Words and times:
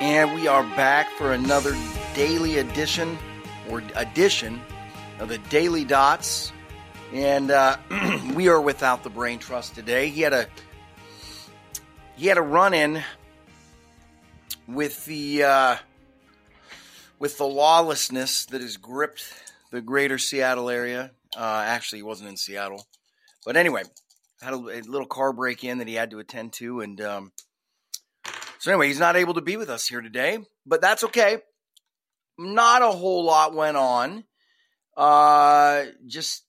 And 0.00 0.32
we 0.36 0.46
are 0.46 0.62
back 0.76 1.10
for 1.10 1.32
another 1.32 1.76
daily 2.14 2.58
edition 2.58 3.18
or 3.68 3.82
edition 3.96 4.60
of 5.18 5.28
the 5.28 5.38
Daily 5.38 5.84
Dots. 5.84 6.52
And 7.12 7.50
uh, 7.50 7.78
we 8.34 8.46
are 8.46 8.60
without 8.60 9.02
the 9.02 9.10
brain 9.10 9.40
trust 9.40 9.74
today. 9.74 10.08
He 10.10 10.20
had 10.20 10.32
a 10.32 10.46
he 12.14 12.28
had 12.28 12.38
a 12.38 12.42
run 12.42 12.74
in 12.74 13.02
with 14.68 15.04
the 15.04 15.42
uh, 15.42 15.76
with 17.18 17.36
the 17.36 17.46
lawlessness 17.46 18.46
that 18.46 18.60
has 18.60 18.76
gripped 18.76 19.24
the 19.72 19.80
greater 19.80 20.18
Seattle 20.18 20.70
area. 20.70 21.10
Uh, 21.36 21.64
actually, 21.66 21.98
he 21.98 22.04
wasn't 22.04 22.28
in 22.28 22.36
Seattle, 22.36 22.86
but 23.44 23.56
anyway, 23.56 23.82
had 24.40 24.54
a, 24.54 24.58
a, 24.58 24.80
little 24.82 25.06
car 25.08 25.32
break 25.32 25.64
in 25.64 25.78
that 25.78 25.88
he 25.88 25.94
had 25.94 26.12
to 26.12 26.20
attend 26.20 26.52
to, 26.54 26.82
and 26.82 27.00
um, 27.00 27.32
so 28.58 28.72
anyway, 28.72 28.88
he's 28.88 28.98
not 28.98 29.16
able 29.16 29.34
to 29.34 29.40
be 29.40 29.56
with 29.56 29.70
us 29.70 29.86
here 29.86 30.00
today, 30.00 30.38
but 30.66 30.80
that's 30.80 31.04
okay. 31.04 31.38
Not 32.38 32.82
a 32.82 32.90
whole 32.90 33.24
lot 33.24 33.54
went 33.54 33.76
on. 33.76 34.24
Uh, 34.96 35.84
just 36.06 36.44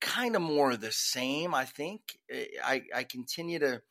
kind 0.00 0.36
of 0.36 0.42
more 0.42 0.72
of 0.72 0.80
the 0.80 0.92
same. 0.92 1.54
I 1.54 1.64
think 1.64 2.00
I 2.62 2.82
I 2.94 3.04
continue 3.04 3.58
to 3.58 3.82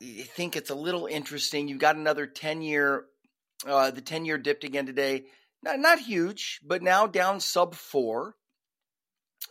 think 0.00 0.56
it's 0.56 0.70
a 0.70 0.74
little 0.74 1.06
interesting. 1.06 1.68
You've 1.68 1.78
got 1.78 1.96
another 1.96 2.26
ten 2.26 2.62
year. 2.62 3.04
Uh, 3.66 3.90
the 3.90 4.00
ten 4.00 4.24
year 4.24 4.38
dipped 4.38 4.64
again 4.64 4.86
today. 4.86 5.24
Not 5.62 5.78
not 5.80 5.98
huge, 5.98 6.60
but 6.64 6.82
now 6.82 7.06
down 7.06 7.40
sub 7.40 7.74
four. 7.74 8.34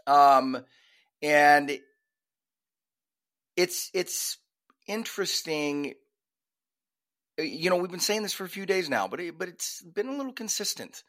Um, 0.05 0.63
and 1.21 1.79
it's 3.55 3.89
it's 3.93 4.37
interesting. 4.87 5.95
Uh, 7.39 7.43
you 7.43 7.69
know, 7.69 7.77
we've 7.77 7.91
been 7.91 7.99
saying 7.99 8.23
this 8.23 8.33
for 8.33 8.43
a 8.43 8.49
few 8.49 8.65
days 8.65 8.89
now, 8.89 9.07
but 9.07 9.19
it, 9.19 9.37
but 9.37 9.47
it's 9.47 9.81
been 9.81 10.07
a 10.07 10.15
little 10.15 10.33
consistent. 10.33 11.03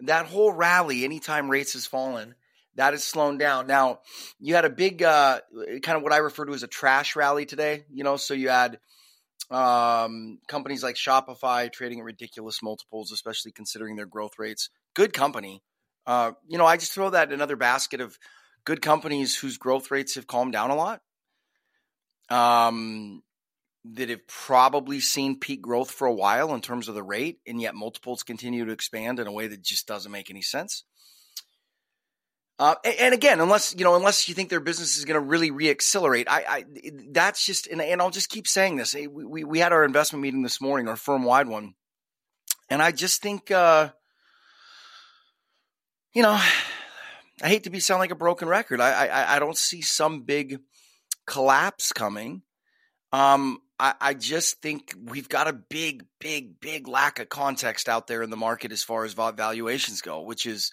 That 0.00 0.26
whole 0.26 0.52
rally, 0.52 1.04
anytime 1.04 1.50
rates 1.50 1.72
has 1.72 1.86
fallen, 1.86 2.34
that 2.74 2.92
has 2.92 3.02
slowed 3.02 3.38
down. 3.38 3.66
Now, 3.66 4.00
you 4.38 4.54
had 4.54 4.64
a 4.64 4.70
big, 4.70 5.02
uh, 5.02 5.40
kind 5.82 5.96
of 5.96 6.02
what 6.02 6.12
I 6.12 6.18
refer 6.18 6.44
to 6.44 6.52
as 6.52 6.62
a 6.62 6.68
trash 6.68 7.16
rally 7.16 7.46
today. 7.46 7.84
You 7.90 8.04
know, 8.04 8.16
so 8.16 8.34
you 8.34 8.50
had 8.50 8.78
um, 9.50 10.38
companies 10.48 10.82
like 10.82 10.96
Shopify 10.96 11.72
trading 11.72 12.00
at 12.00 12.04
ridiculous 12.04 12.62
multiples, 12.62 13.12
especially 13.12 13.52
considering 13.52 13.96
their 13.96 14.06
growth 14.06 14.38
rates. 14.38 14.68
Good 14.94 15.12
company. 15.12 15.62
Uh, 16.06 16.32
you 16.46 16.58
know, 16.58 16.66
I 16.66 16.76
just 16.76 16.92
throw 16.92 17.10
that 17.10 17.28
in 17.28 17.34
another 17.34 17.56
basket 17.56 18.00
of 18.00 18.18
good 18.64 18.82
companies 18.82 19.36
whose 19.36 19.56
growth 19.56 19.90
rates 19.90 20.16
have 20.16 20.26
calmed 20.26 20.52
down 20.52 20.70
a 20.70 20.76
lot. 20.76 21.00
Um, 22.28 23.22
that 23.94 24.08
have 24.08 24.26
probably 24.26 25.00
seen 25.00 25.38
peak 25.38 25.62
growth 25.62 25.90
for 25.90 26.06
a 26.06 26.14
while 26.14 26.54
in 26.54 26.60
terms 26.60 26.88
of 26.88 26.94
the 26.94 27.02
rate, 27.02 27.38
and 27.46 27.60
yet 27.60 27.74
multiples 27.74 28.22
continue 28.22 28.64
to 28.64 28.72
expand 28.72 29.18
in 29.20 29.26
a 29.26 29.32
way 29.32 29.46
that 29.46 29.62
just 29.62 29.86
doesn't 29.86 30.12
make 30.12 30.30
any 30.30 30.42
sense. 30.42 30.84
Uh, 32.58 32.74
and, 32.98 33.12
again, 33.12 33.40
unless 33.40 33.74
you 33.76 33.84
know, 33.84 33.96
unless 33.96 34.28
you 34.28 34.34
think 34.34 34.48
their 34.48 34.60
business 34.60 34.96
is 34.96 35.04
going 35.04 35.20
to 35.20 35.26
really 35.26 35.50
reaccelerate, 35.50 36.24
I, 36.26 36.44
I 36.48 36.64
that's 37.10 37.44
just, 37.44 37.66
and, 37.66 37.82
and, 37.82 38.00
I'll 38.00 38.10
just 38.10 38.30
keep 38.30 38.48
saying 38.48 38.76
this. 38.76 38.94
We, 38.94 39.06
we, 39.06 39.44
we 39.44 39.58
had 39.58 39.72
our 39.72 39.84
investment 39.84 40.22
meeting 40.22 40.42
this 40.42 40.60
morning, 40.60 40.88
our 40.88 40.96
firm 40.96 41.24
wide 41.24 41.48
one, 41.48 41.74
and 42.70 42.80
I 42.80 42.92
just 42.92 43.20
think, 43.20 43.50
uh, 43.50 43.90
you 46.14 46.22
know, 46.22 46.40
I 47.42 47.48
hate 47.48 47.64
to 47.64 47.70
be 47.70 47.80
sound 47.80 48.00
like 48.00 48.10
a 48.10 48.16
broken 48.16 48.48
record. 48.48 48.80
I, 48.80 49.06
I, 49.06 49.36
I 49.36 49.38
don't 49.38 49.58
see 49.58 49.82
some 49.82 50.22
big 50.22 50.60
collapse 51.26 51.92
coming. 51.92 52.40
Um, 53.12 53.60
I, 53.78 53.94
I 54.00 54.14
just 54.14 54.62
think 54.62 54.94
we've 55.04 55.28
got 55.28 55.48
a 55.48 55.52
big, 55.52 56.04
big, 56.18 56.60
big 56.60 56.88
lack 56.88 57.18
of 57.18 57.28
context 57.28 57.88
out 57.88 58.06
there 58.06 58.22
in 58.22 58.30
the 58.30 58.36
market 58.36 58.72
as 58.72 58.82
far 58.82 59.04
as 59.04 59.12
valuations 59.12 60.00
go, 60.00 60.22
which 60.22 60.46
is 60.46 60.72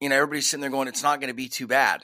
you 0.00 0.08
know, 0.08 0.16
everybody's 0.16 0.48
sitting 0.48 0.62
there 0.62 0.70
going, 0.70 0.88
it's 0.88 1.02
not 1.02 1.20
going 1.20 1.28
to 1.28 1.34
be 1.34 1.48
too 1.48 1.66
bad. 1.66 2.02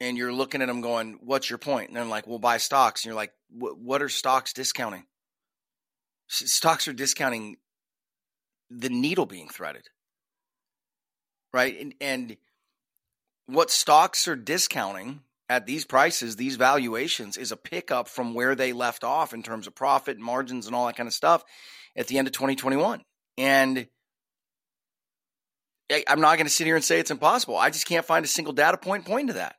And 0.00 0.16
you're 0.16 0.32
looking 0.32 0.62
at 0.62 0.68
them 0.68 0.80
going, 0.80 1.18
what's 1.22 1.48
your 1.48 1.58
point? 1.58 1.88
And 1.88 1.96
they're 1.96 2.04
like, 2.04 2.26
we'll 2.26 2.38
buy 2.38 2.56
stocks. 2.56 3.04
And 3.04 3.10
you're 3.10 3.16
like, 3.16 3.32
what 3.50 4.02
are 4.02 4.08
stocks 4.08 4.52
discounting? 4.52 5.04
Stocks 6.28 6.88
are 6.88 6.92
discounting 6.92 7.56
the 8.70 8.88
needle 8.88 9.26
being 9.26 9.48
threaded. 9.48 9.88
Right. 11.52 11.78
And, 11.80 11.94
and 12.00 12.36
what 13.46 13.70
stocks 13.70 14.26
are 14.28 14.36
discounting 14.36 15.20
at 15.48 15.66
these 15.66 15.84
prices, 15.84 16.36
these 16.36 16.56
valuations, 16.56 17.36
is 17.36 17.52
a 17.52 17.56
pickup 17.56 18.08
from 18.08 18.34
where 18.34 18.54
they 18.54 18.72
left 18.72 19.04
off 19.04 19.32
in 19.32 19.42
terms 19.42 19.66
of 19.66 19.74
profit, 19.74 20.18
margins, 20.18 20.66
and 20.66 20.74
all 20.74 20.86
that 20.86 20.96
kind 20.96 21.06
of 21.06 21.14
stuff 21.14 21.44
at 21.96 22.08
the 22.08 22.18
end 22.18 22.26
of 22.26 22.32
2021. 22.32 23.02
And 23.38 23.86
I'm 26.08 26.20
not 26.20 26.36
going 26.36 26.46
to 26.46 26.52
sit 26.52 26.66
here 26.66 26.74
and 26.74 26.84
say 26.84 26.98
it's 26.98 27.10
impossible. 27.10 27.56
I 27.56 27.70
just 27.70 27.86
can't 27.86 28.04
find 28.04 28.24
a 28.24 28.28
single 28.28 28.52
data 28.52 28.76
point 28.76 29.04
pointing 29.04 29.28
to 29.28 29.32
that. 29.34 29.56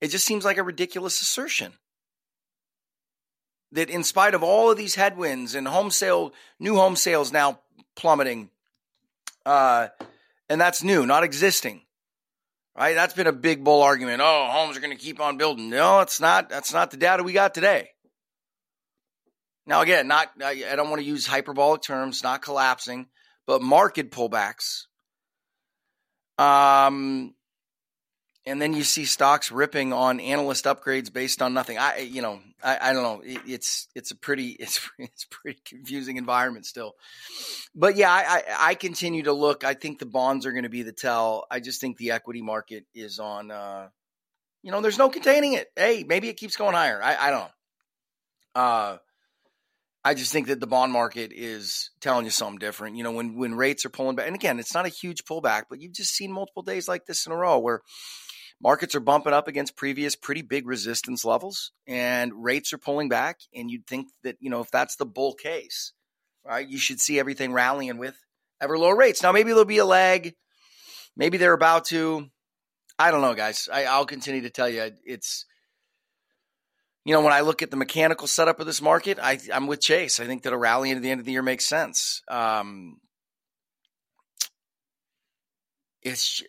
It 0.00 0.08
just 0.08 0.26
seems 0.26 0.44
like 0.44 0.58
a 0.58 0.62
ridiculous 0.62 1.20
assertion. 1.22 1.72
That 3.72 3.88
in 3.88 4.04
spite 4.04 4.34
of 4.34 4.42
all 4.42 4.70
of 4.70 4.76
these 4.76 4.94
headwinds 4.94 5.54
and 5.54 5.66
home 5.66 5.90
sale, 5.90 6.32
new 6.60 6.76
home 6.76 6.94
sales 6.94 7.32
now 7.32 7.60
plummeting, 7.96 8.50
uh, 9.46 9.88
and 10.48 10.60
that's 10.60 10.84
new, 10.84 11.06
not 11.06 11.24
existing, 11.24 11.82
right? 12.76 12.94
That's 12.94 13.14
been 13.14 13.26
a 13.26 13.32
big 13.32 13.64
bull 13.64 13.82
argument. 13.82 14.20
Oh, 14.22 14.48
homes 14.50 14.76
are 14.76 14.80
going 14.80 14.96
to 14.96 15.02
keep 15.02 15.20
on 15.20 15.36
building. 15.36 15.70
No, 15.70 16.00
it's 16.00 16.20
not. 16.20 16.48
That's 16.48 16.72
not 16.72 16.90
the 16.90 16.96
data 16.96 17.22
we 17.22 17.32
got 17.32 17.54
today. 17.54 17.90
Now, 19.66 19.80
again, 19.80 20.06
not 20.06 20.28
I 20.44 20.76
don't 20.76 20.90
want 20.90 21.00
to 21.00 21.06
use 21.06 21.26
hyperbolic 21.26 21.82
terms, 21.82 22.22
not 22.22 22.42
collapsing, 22.42 23.06
but 23.46 23.62
market 23.62 24.10
pullbacks 24.12 24.84
um, 26.38 27.34
and 28.44 28.60
then 28.60 28.74
you 28.74 28.84
see 28.84 29.04
stocks 29.04 29.50
ripping 29.50 29.92
on 29.92 30.20
analyst 30.20 30.64
upgrades 30.66 31.12
based 31.12 31.42
on 31.42 31.54
nothing. 31.54 31.78
I, 31.78 31.98
you 31.98 32.22
know, 32.22 32.40
I, 32.62 32.90
I 32.90 32.92
don't 32.92 33.02
know. 33.02 33.22
It, 33.24 33.40
it's 33.46 33.88
it's 33.94 34.10
a 34.10 34.16
pretty 34.16 34.48
it's 34.60 34.88
it's 34.98 35.26
pretty 35.30 35.60
confusing 35.64 36.16
environment 36.16 36.66
still. 36.66 36.94
But 37.74 37.96
yeah, 37.96 38.10
I, 38.10 38.22
I, 38.38 38.42
I 38.70 38.74
continue 38.74 39.24
to 39.24 39.32
look. 39.32 39.64
I 39.64 39.74
think 39.74 39.98
the 39.98 40.06
bonds 40.06 40.46
are 40.46 40.52
going 40.52 40.64
to 40.64 40.68
be 40.68 40.82
the 40.82 40.92
tell. 40.92 41.46
I 41.50 41.60
just 41.60 41.80
think 41.80 41.96
the 41.96 42.12
equity 42.12 42.42
market 42.42 42.84
is 42.94 43.18
on. 43.18 43.50
Uh, 43.50 43.88
you 44.62 44.72
know, 44.72 44.80
there's 44.80 44.98
no 44.98 45.08
containing 45.08 45.52
it. 45.52 45.68
Hey, 45.76 46.04
maybe 46.06 46.28
it 46.28 46.36
keeps 46.36 46.56
going 46.56 46.74
higher. 46.74 47.00
I, 47.02 47.16
I 47.16 47.30
don't 47.30 47.40
know. 47.40 47.50
Uh, 48.60 48.98
I 50.06 50.14
just 50.14 50.32
think 50.32 50.46
that 50.46 50.60
the 50.60 50.68
bond 50.68 50.92
market 50.92 51.32
is 51.34 51.90
telling 52.00 52.24
you 52.24 52.30
something 52.30 52.58
different. 52.58 52.96
You 52.96 53.02
know, 53.02 53.10
when 53.10 53.36
when 53.36 53.54
rates 53.54 53.84
are 53.84 53.90
pulling 53.90 54.16
back, 54.16 54.26
and 54.26 54.36
again, 54.36 54.58
it's 54.58 54.74
not 54.74 54.86
a 54.86 54.88
huge 54.88 55.24
pullback, 55.24 55.64
but 55.68 55.80
you've 55.80 55.94
just 55.94 56.14
seen 56.14 56.32
multiple 56.32 56.62
days 56.62 56.88
like 56.88 57.06
this 57.06 57.26
in 57.26 57.32
a 57.32 57.36
row 57.36 57.58
where 57.58 57.82
markets 58.60 58.94
are 58.94 59.00
bumping 59.00 59.32
up 59.32 59.48
against 59.48 59.76
previous 59.76 60.16
pretty 60.16 60.42
big 60.42 60.66
resistance 60.66 61.24
levels, 61.24 61.72
and 61.86 62.32
rates 62.34 62.72
are 62.72 62.78
pulling 62.78 63.08
back. 63.08 63.40
And 63.54 63.70
you'd 63.70 63.86
think 63.86 64.08
that 64.24 64.36
you 64.40 64.50
know 64.50 64.60
if 64.60 64.70
that's 64.70 64.96
the 64.96 65.06
bull 65.06 65.34
case, 65.34 65.92
right, 66.44 66.68
you 66.68 66.78
should 66.78 67.00
see 67.00 67.18
everything 67.18 67.52
rallying 67.52 67.98
with 67.98 68.16
ever 68.60 68.78
lower 68.78 68.96
rates. 68.96 69.22
Now 69.22 69.32
maybe 69.32 69.50
there'll 69.50 69.64
be 69.64 69.78
a 69.78 69.84
lag, 69.84 70.34
maybe 71.16 71.38
they're 71.38 71.52
about 71.52 71.86
to. 71.86 72.26
I 72.98 73.10
don't 73.10 73.20
know, 73.20 73.34
guys. 73.34 73.68
I, 73.70 73.84
I'll 73.84 74.06
continue 74.06 74.42
to 74.42 74.50
tell 74.50 74.70
you 74.70 74.90
it's 75.04 75.44
you 77.06 77.12
know, 77.12 77.20
when 77.20 77.32
I 77.32 77.42
look 77.42 77.62
at 77.62 77.70
the 77.70 77.76
mechanical 77.76 78.26
setup 78.26 78.58
of 78.58 78.66
this 78.66 78.82
market, 78.82 79.20
I, 79.22 79.38
am 79.52 79.68
with 79.68 79.80
Chase. 79.80 80.18
I 80.18 80.26
think 80.26 80.42
that 80.42 80.52
a 80.52 80.56
rally 80.56 80.90
into 80.90 81.00
the 81.00 81.12
end 81.12 81.20
of 81.20 81.24
the 81.24 81.30
year 81.30 81.42
makes 81.42 81.64
sense. 81.64 82.20
Um, 82.28 82.96
it's, 86.02 86.42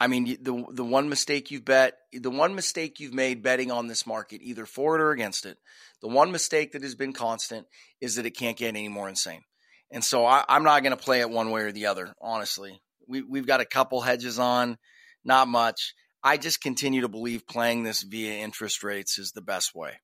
I 0.00 0.06
mean, 0.06 0.38
the 0.40 0.64
the 0.72 0.84
one 0.84 1.10
mistake 1.10 1.50
you've 1.50 1.66
bet, 1.66 1.94
the 2.12 2.30
one 2.30 2.54
mistake 2.54 3.00
you've 3.00 3.12
made 3.12 3.42
betting 3.42 3.70
on 3.70 3.86
this 3.86 4.06
market, 4.06 4.40
either 4.42 4.64
for 4.64 4.96
it 4.96 5.02
or 5.02 5.10
against 5.10 5.44
it, 5.44 5.58
the 6.00 6.08
one 6.08 6.32
mistake 6.32 6.72
that 6.72 6.82
has 6.82 6.94
been 6.94 7.12
constant 7.12 7.66
is 8.00 8.16
that 8.16 8.24
it 8.24 8.30
can't 8.30 8.56
get 8.56 8.68
any 8.68 8.88
more 8.88 9.10
insane. 9.10 9.42
And 9.90 10.02
so 10.02 10.24
I, 10.24 10.42
I'm 10.48 10.64
not 10.64 10.82
going 10.82 10.96
to 10.96 11.02
play 11.02 11.20
it 11.20 11.28
one 11.28 11.50
way 11.50 11.62
or 11.62 11.72
the 11.72 11.86
other. 11.86 12.14
Honestly, 12.20 12.80
we 13.06 13.20
we've 13.20 13.46
got 13.46 13.60
a 13.60 13.66
couple 13.66 14.00
hedges 14.00 14.38
on, 14.38 14.78
not 15.22 15.48
much. 15.48 15.94
I 16.22 16.38
just 16.38 16.62
continue 16.62 17.02
to 17.02 17.08
believe 17.08 17.46
playing 17.46 17.82
this 17.82 18.02
via 18.02 18.42
interest 18.42 18.82
rates 18.82 19.18
is 19.18 19.32
the 19.32 19.42
best 19.42 19.74
way. 19.74 20.00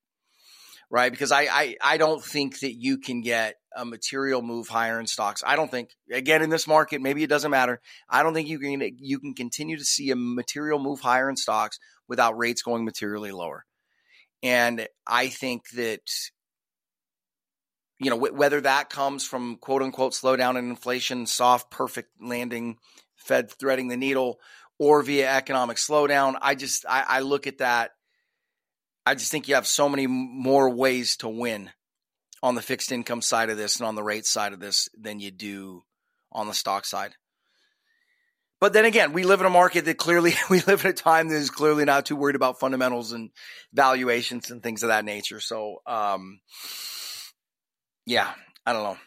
Right. 0.89 1.11
Because 1.11 1.33
I, 1.33 1.43
I, 1.43 1.77
I 1.83 1.97
don't 1.97 2.23
think 2.23 2.61
that 2.61 2.75
you 2.75 2.99
can 2.99 3.21
get 3.21 3.57
a 3.77 3.85
material 3.85 4.41
move 4.41 4.69
higher 4.69 5.01
in 5.01 5.07
stocks. 5.07 5.43
I 5.45 5.57
don't 5.57 5.71
think 5.71 5.91
again 6.13 6.43
in 6.43 6.51
this 6.51 6.69
market, 6.69 7.03
maybe 7.03 7.25
it 7.25 7.29
doesn't 7.29 7.51
matter. 7.51 7.81
I 8.09 8.23
don't 8.23 8.35
think 8.35 8.49
you 8.49 8.59
can 8.59 8.97
you 8.99 9.19
can 9.19 9.35
continue 9.35 9.77
to 9.77 9.85
see 9.85 10.11
a 10.11 10.17
material 10.17 10.79
move 10.79 11.01
higher 11.01 11.29
in 11.29 11.37
stocks 11.37 11.79
without 12.09 12.39
rates 12.39 12.63
going 12.63 12.85
materially 12.85 13.33
lower. 13.33 13.65
And 14.43 14.87
I 15.07 15.29
think 15.29 15.71
that 15.71 16.09
you 17.99 18.11
know 18.11 18.17
whether 18.17 18.61
that 18.61 18.89
comes 18.89 19.27
from 19.27 19.57
quote 19.57 19.83
unquote 19.83 20.13
slowdown 20.13 20.57
in 20.57 20.71
inflation, 20.71 21.27
soft 21.27 21.71
perfect 21.71 22.11
landing, 22.21 22.77
Fed 23.17 23.51
threading 23.51 23.89
the 23.89 23.97
needle, 23.97 24.39
or 24.79 25.03
via 25.03 25.29
economic 25.31 25.79
slowdown. 25.79 26.37
I 26.41 26.55
just 26.55 26.87
I, 26.89 27.05
I 27.09 27.21
look 27.21 27.47
at 27.47 27.59
that. 27.59 27.91
I 29.07 29.15
just 29.15 29.31
think 29.31 29.47
you 29.47 29.55
have 29.55 29.69
so 29.69 29.89
many 29.89 30.09
more 30.09 30.69
ways 30.69 31.17
to 31.19 31.29
win 31.29 31.71
on 32.43 32.57
the 32.57 32.63
fixed 32.63 32.91
income 32.91 33.23
side 33.23 33.51
of 33.51 33.57
this 33.57 33.77
and 33.77 33.87
on 33.87 33.95
the 33.95 34.03
rate 34.03 34.27
side 34.27 34.53
of 34.53 34.59
this 34.59 34.89
than 34.99 35.21
you 35.21 35.31
do 35.31 35.85
on 36.33 36.49
the 36.49 36.55
stock 36.55 36.85
side. 36.85 37.15
But 38.61 38.73
then 38.73 38.85
again, 38.85 39.13
we 39.13 39.25
live 39.25 39.41
in 39.41 39.47
a 39.47 39.51
market 39.51 39.85
that 39.85 39.97
clearly, 39.99 40.35
we 40.51 40.61
live 40.61 40.85
in 40.85 40.91
a 40.91 40.95
time 40.95 41.29
that 41.29 41.37
is 41.37 41.51
clearly 41.51 41.85
not 41.85 42.07
too 42.07 42.17
worried 42.17 42.37
about 42.37 42.59
fundamentals 42.59 43.13
and 43.13 43.31
valuations 43.73 44.51
and 44.51 44.63
things 44.63 44.83
of 44.83 44.89
that 44.89 45.05
nature. 45.05 45.41
So, 45.41 45.83
um, 45.87 46.41
yeah, 48.07 48.33
I 48.65 48.73
don't 48.73 48.83
know. 48.83 48.99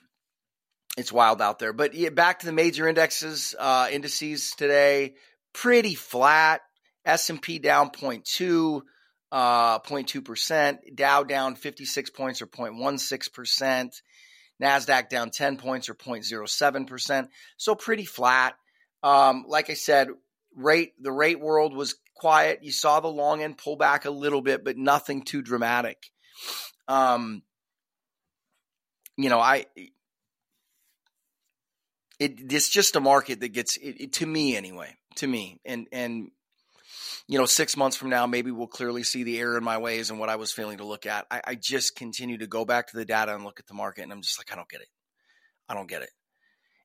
It's 0.98 1.12
wild 1.12 1.42
out 1.42 1.60
there. 1.60 1.74
But 1.74 1.94
yeah, 1.94 2.10
back 2.10 2.40
to 2.40 2.46
the 2.46 2.52
major 2.52 2.88
indexes, 2.88 3.56
uh, 3.58 3.90
indices 3.92 4.52
today, 4.58 5.16
pretty 5.54 5.96
flat. 5.96 6.62
S&P 7.06 7.60
down 7.60 7.90
0.2, 7.90 8.82
uh, 9.32 9.80
0.2%. 9.80 10.96
Dow 10.96 11.24
down 11.24 11.56
56 11.56 12.10
points 12.12 12.42
or 12.42 12.48
0.16%. 12.48 14.02
NASDAQ 14.62 15.10
down 15.10 15.30
10 15.30 15.58
points 15.58 15.90
or 15.90 15.96
0.07%. 15.96 17.28
So 17.58 17.76
pretty 17.76 18.06
flat. 18.06 18.56
Um, 19.02 19.46
like 19.48 19.70
I 19.70 19.76
said, 19.76 20.10
rate 20.56 20.94
the 21.02 21.12
rate 21.12 21.40
world 21.40 21.74
was 21.74 21.96
quiet. 22.16 22.60
You 22.64 22.72
saw 22.72 23.00
the 23.00 23.08
long 23.08 23.42
end 23.42 23.58
pull 23.58 23.78
back 23.78 24.06
a 24.06 24.12
little 24.12 24.42
bit, 24.42 24.64
but 24.64 24.78
nothing 24.78 25.24
too 25.24 25.42
dramatic. 25.42 25.98
Um, 26.88 27.44
you 29.16 29.30
know, 29.30 29.40
I 29.40 29.66
it 32.20 32.52
it's 32.52 32.70
just 32.70 32.96
a 32.96 33.00
market 33.00 33.40
that 33.40 33.50
gets 33.50 33.78
it, 33.78 33.96
it, 34.02 34.14
to 34.14 34.26
me 34.26 34.56
anyway, 34.56 34.96
to 35.16 35.28
me, 35.28 35.60
and 35.66 35.88
and 35.92 36.32
you 37.28 37.38
know, 37.38 37.46
six 37.46 37.78
months 37.78 37.98
from 37.98 38.10
now, 38.10 38.26
maybe 38.28 38.52
we'll 38.52 38.68
clearly 38.68 39.04
see 39.04 39.24
the 39.24 39.40
error 39.40 39.58
in 39.58 39.64
my 39.64 39.78
ways 39.78 40.10
and 40.10 40.20
what 40.20 40.30
I 40.30 40.36
was 40.36 40.52
failing 40.52 40.78
to 40.78 40.86
look 40.86 41.06
at. 41.06 41.26
I, 41.30 41.42
I 41.46 41.56
just 41.56 41.96
continue 41.96 42.38
to 42.38 42.48
go 42.48 42.66
back 42.66 42.88
to 42.88 42.98
the 42.98 43.06
data 43.06 43.34
and 43.34 43.44
look 43.44 43.60
at 43.60 43.68
the 43.68 43.74
market, 43.74 44.04
and 44.04 44.12
I'm 44.12 44.22
just 44.22 44.40
like, 44.40 44.52
I 44.52 44.56
don't 44.56 44.70
get 44.70 44.82
it. 44.82 44.90
I 45.68 45.74
don't 45.74 45.90
get 45.90 46.02
it. 46.02 46.10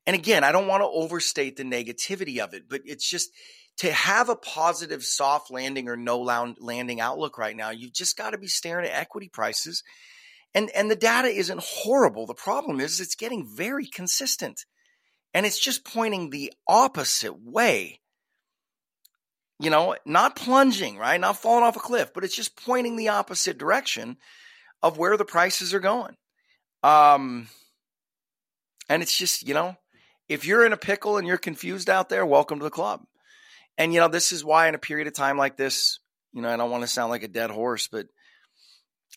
And 0.07 0.15
again, 0.15 0.45
I 0.45 0.53
don't 0.53 0.69
want 0.69 0.83
to 0.83 0.89
overstate 0.89 1.57
the 1.57 1.65
negativity 1.65 2.39
of 2.39 2.53
it, 2.53 2.65
but 2.69 2.83
it's 2.85 3.09
just 3.09 3.31
to 3.79 3.93
have 3.93 4.29
a 4.29 4.37
positive 4.37 5.03
soft 5.03 5.51
landing 5.51 5.89
or 5.89 5.97
no 5.97 6.21
landing 6.21 7.01
outlook 7.01 7.39
right 7.39 7.57
now, 7.57 7.71
you've 7.71 7.93
just 7.93 8.17
got 8.17 8.31
to 8.31 8.39
be 8.39 8.47
staring 8.47 8.87
at 8.87 8.95
equity 8.95 9.29
prices. 9.33 9.83
And, 10.55 10.71
and 10.71 10.91
the 10.91 10.97
data 10.97 11.29
isn't 11.29 11.61
horrible. 11.61 12.27
The 12.27 12.35
problem 12.35 12.79
is 12.79 13.01
it's 13.01 13.17
getting 13.17 13.47
very 13.47 13.87
consistent 13.87 14.61
and 15.33 15.45
it's 15.45 15.59
just 15.59 15.85
pointing 15.85 16.31
the 16.31 16.53
opposite 16.69 17.35
way. 17.43 18.01
You 19.65 19.71
know, 19.71 19.97
not 20.05 20.37
plunging, 20.37 20.99
right? 20.99 21.19
Not 21.19 21.39
falling 21.39 21.65
off 21.65 21.77
a 21.77 21.81
cliff, 21.81 22.13
but 22.13 22.23
it's 22.23 22.37
just 22.37 22.63
pointing 22.65 22.97
the 22.97 23.09
opposite 23.09 23.57
direction 23.57 24.19
of 24.83 24.99
where 24.99 25.17
the 25.17 25.25
prices 25.25 25.73
are 25.73 25.81
going. 25.81 26.15
Um, 26.83 27.49
and 28.91 29.03
it's 29.03 29.17
just, 29.17 29.49
you 29.49 29.55
know, 29.55 29.77
if 30.29 30.45
you're 30.45 30.67
in 30.67 30.75
a 30.75 30.77
pickle 30.77 31.17
and 31.17 31.27
you're 31.27 31.39
confused 31.39 31.89
out 31.89 32.11
there, 32.11 32.27
welcome 32.27 32.59
to 32.59 32.65
the 32.65 32.71
club. 32.71 33.03
And, 33.79 33.95
you 33.95 34.01
know, 34.01 34.09
this 34.09 34.33
is 34.33 34.45
why 34.45 34.69
in 34.69 34.75
a 34.75 34.79
period 34.79 35.07
of 35.07 35.15
time 35.15 35.39
like 35.39 35.57
this, 35.57 35.99
you 36.35 36.43
know, 36.43 36.51
I 36.51 36.57
don't 36.57 36.71
want 36.71 36.83
to 36.83 36.89
sound 36.89 37.11
like 37.11 37.23
a 37.23 37.29
dead 37.29 37.51
horse, 37.51 37.89
but 37.89 38.07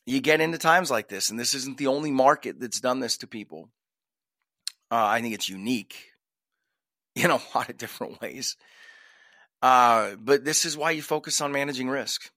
you 0.05 0.21
get 0.21 0.39
into 0.39 0.57
times 0.57 0.89
like 0.89 1.09
this, 1.09 1.29
and 1.29 1.39
this 1.39 1.53
isn't 1.53 1.77
the 1.77 1.87
only 1.87 2.11
market 2.11 2.59
that's 2.59 2.79
done 2.79 3.01
this 3.01 3.17
to 3.17 3.27
people. 3.27 3.69
Uh, 4.89 5.05
I 5.05 5.21
think 5.21 5.33
it's 5.33 5.49
unique 5.49 5.95
in 7.15 7.29
a 7.29 7.39
lot 7.55 7.69
of 7.69 7.77
different 7.77 8.21
ways. 8.21 8.55
Uh, 9.61 10.15
but 10.19 10.45
this 10.45 10.65
is 10.65 10.77
why 10.77 10.91
you 10.91 11.01
focus 11.01 11.41
on 11.41 11.51
managing 11.51 11.89
risk. 11.89 12.29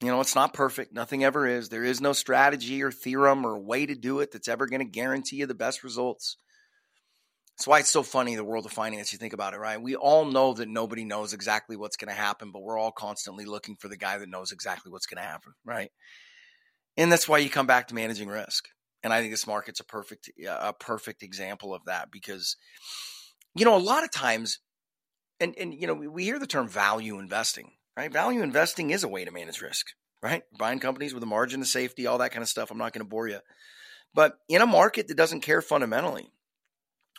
You 0.00 0.08
know, 0.08 0.20
it's 0.20 0.34
not 0.34 0.54
perfect. 0.54 0.92
Nothing 0.92 1.24
ever 1.24 1.46
is. 1.46 1.68
There 1.68 1.84
is 1.84 2.00
no 2.00 2.12
strategy 2.12 2.82
or 2.82 2.92
theorem 2.92 3.44
or 3.44 3.58
way 3.58 3.86
to 3.86 3.94
do 3.94 4.20
it 4.20 4.30
that's 4.30 4.48
ever 4.48 4.66
going 4.66 4.80
to 4.80 4.84
guarantee 4.84 5.36
you 5.36 5.46
the 5.46 5.54
best 5.54 5.82
results. 5.82 6.36
That's 7.56 7.66
why 7.66 7.80
it's 7.80 7.90
so 7.90 8.04
funny, 8.04 8.36
the 8.36 8.44
world 8.44 8.66
of 8.66 8.72
finance. 8.72 9.12
You 9.12 9.18
think 9.18 9.32
about 9.32 9.54
it, 9.54 9.58
right? 9.58 9.82
We 9.82 9.96
all 9.96 10.24
know 10.24 10.52
that 10.52 10.68
nobody 10.68 11.04
knows 11.04 11.32
exactly 11.32 11.76
what's 11.76 11.96
going 11.96 12.14
to 12.14 12.20
happen, 12.20 12.52
but 12.52 12.62
we're 12.62 12.78
all 12.78 12.92
constantly 12.92 13.44
looking 13.46 13.74
for 13.74 13.88
the 13.88 13.96
guy 13.96 14.16
that 14.16 14.28
knows 14.28 14.52
exactly 14.52 14.92
what's 14.92 15.06
going 15.06 15.20
to 15.20 15.28
happen, 15.28 15.54
right? 15.64 15.90
And 16.96 17.10
that's 17.10 17.28
why 17.28 17.38
you 17.38 17.50
come 17.50 17.66
back 17.66 17.88
to 17.88 17.96
managing 17.96 18.28
risk. 18.28 18.68
And 19.02 19.12
I 19.12 19.20
think 19.20 19.32
this 19.32 19.46
market's 19.48 19.80
a 19.80 19.84
perfect, 19.84 20.30
a 20.48 20.72
perfect 20.72 21.24
example 21.24 21.74
of 21.74 21.84
that 21.86 22.12
because, 22.12 22.56
you 23.56 23.64
know, 23.64 23.76
a 23.76 23.78
lot 23.78 24.04
of 24.04 24.12
times, 24.12 24.60
and 25.40 25.54
and 25.58 25.74
you 25.74 25.86
know, 25.86 25.94
we 25.94 26.24
hear 26.24 26.38
the 26.38 26.46
term 26.46 26.68
value 26.68 27.18
investing, 27.18 27.72
right? 27.96 28.12
Value 28.12 28.42
investing 28.42 28.90
is 28.90 29.04
a 29.04 29.08
way 29.08 29.24
to 29.24 29.30
manage 29.30 29.60
risk, 29.60 29.86
right? 30.22 30.42
Buying 30.58 30.80
companies 30.80 31.14
with 31.14 31.22
a 31.22 31.26
margin 31.26 31.60
of 31.60 31.66
safety, 31.68 32.06
all 32.06 32.18
that 32.18 32.32
kind 32.32 32.42
of 32.42 32.48
stuff. 32.48 32.70
I'm 32.70 32.78
not 32.78 32.92
going 32.92 33.04
to 33.04 33.08
bore 33.08 33.28
you, 33.28 33.40
but 34.14 34.38
in 34.48 34.62
a 34.62 34.66
market 34.66 35.08
that 35.08 35.16
doesn't 35.16 35.40
care 35.42 35.62
fundamentally, 35.62 36.30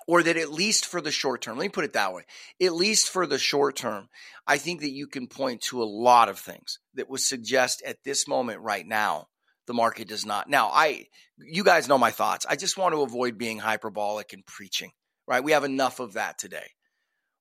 or 0.07 0.23
that 0.23 0.37
at 0.37 0.51
least 0.51 0.85
for 0.85 1.01
the 1.01 1.11
short 1.11 1.41
term, 1.41 1.57
let 1.57 1.65
me 1.65 1.69
put 1.69 1.85
it 1.85 1.93
that 1.93 2.13
way, 2.13 2.23
at 2.61 2.73
least 2.73 3.09
for 3.09 3.27
the 3.27 3.37
short 3.37 3.75
term, 3.75 4.09
I 4.47 4.57
think 4.57 4.81
that 4.81 4.91
you 4.91 5.07
can 5.07 5.27
point 5.27 5.61
to 5.69 5.83
a 5.83 5.85
lot 5.85 6.29
of 6.29 6.39
things 6.39 6.79
that 6.95 7.09
would 7.09 7.21
suggest 7.21 7.83
at 7.85 8.03
this 8.03 8.27
moment 8.27 8.61
right 8.61 8.87
now, 8.87 9.27
the 9.67 9.73
market 9.75 10.07
does 10.07 10.25
not. 10.25 10.49
Now, 10.49 10.69
I, 10.73 11.05
you 11.37 11.63
guys 11.63 11.87
know 11.87 11.99
my 11.99 12.09
thoughts. 12.09 12.47
I 12.49 12.55
just 12.55 12.75
want 12.75 12.95
to 12.95 13.03
avoid 13.03 13.37
being 13.37 13.59
hyperbolic 13.59 14.33
and 14.33 14.43
preaching, 14.43 14.91
right? 15.27 15.43
We 15.43 15.51
have 15.51 15.63
enough 15.63 15.99
of 15.99 16.13
that 16.13 16.39
today. 16.39 16.65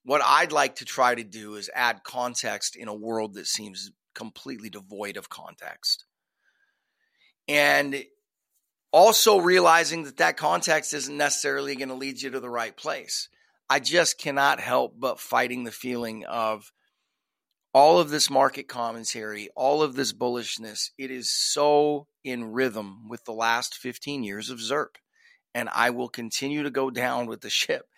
What 0.08 0.22
I'd 0.24 0.52
like 0.52 0.76
to 0.76 0.86
try 0.86 1.14
to 1.14 1.22
do 1.22 1.56
is 1.56 1.68
add 1.74 2.02
context 2.02 2.76
in 2.76 2.88
a 2.88 2.94
world 2.94 3.34
that 3.34 3.46
seems 3.46 3.92
completely 4.14 4.70
devoid 4.70 5.18
of 5.18 5.28
context. 5.28 6.06
And 7.46 8.04
also 8.90 9.36
realizing 9.36 10.04
that 10.04 10.16
that 10.16 10.38
context 10.38 10.94
isn't 10.94 11.14
necessarily 11.14 11.76
going 11.76 11.90
to 11.90 11.94
lead 11.94 12.22
you 12.22 12.30
to 12.30 12.40
the 12.40 12.48
right 12.48 12.74
place. 12.74 13.28
I 13.68 13.80
just 13.80 14.18
cannot 14.18 14.60
help 14.60 14.94
but 14.98 15.20
fighting 15.20 15.64
the 15.64 15.70
feeling 15.70 16.24
of 16.24 16.72
all 17.74 17.98
of 17.98 18.08
this 18.08 18.30
market 18.30 18.66
commentary, 18.66 19.50
all 19.54 19.82
of 19.82 19.94
this 19.94 20.14
bullishness. 20.14 20.88
It 20.96 21.10
is 21.10 21.30
so 21.30 22.06
in 22.24 22.52
rhythm 22.52 23.10
with 23.10 23.26
the 23.26 23.32
last 23.32 23.74
15 23.74 24.24
years 24.24 24.48
of 24.48 24.58
ZIRP. 24.58 24.96
And 25.54 25.68
I 25.68 25.90
will 25.90 26.08
continue 26.08 26.62
to 26.62 26.70
go 26.70 26.88
down 26.88 27.26
with 27.26 27.42
the 27.42 27.50
ship. 27.50 27.88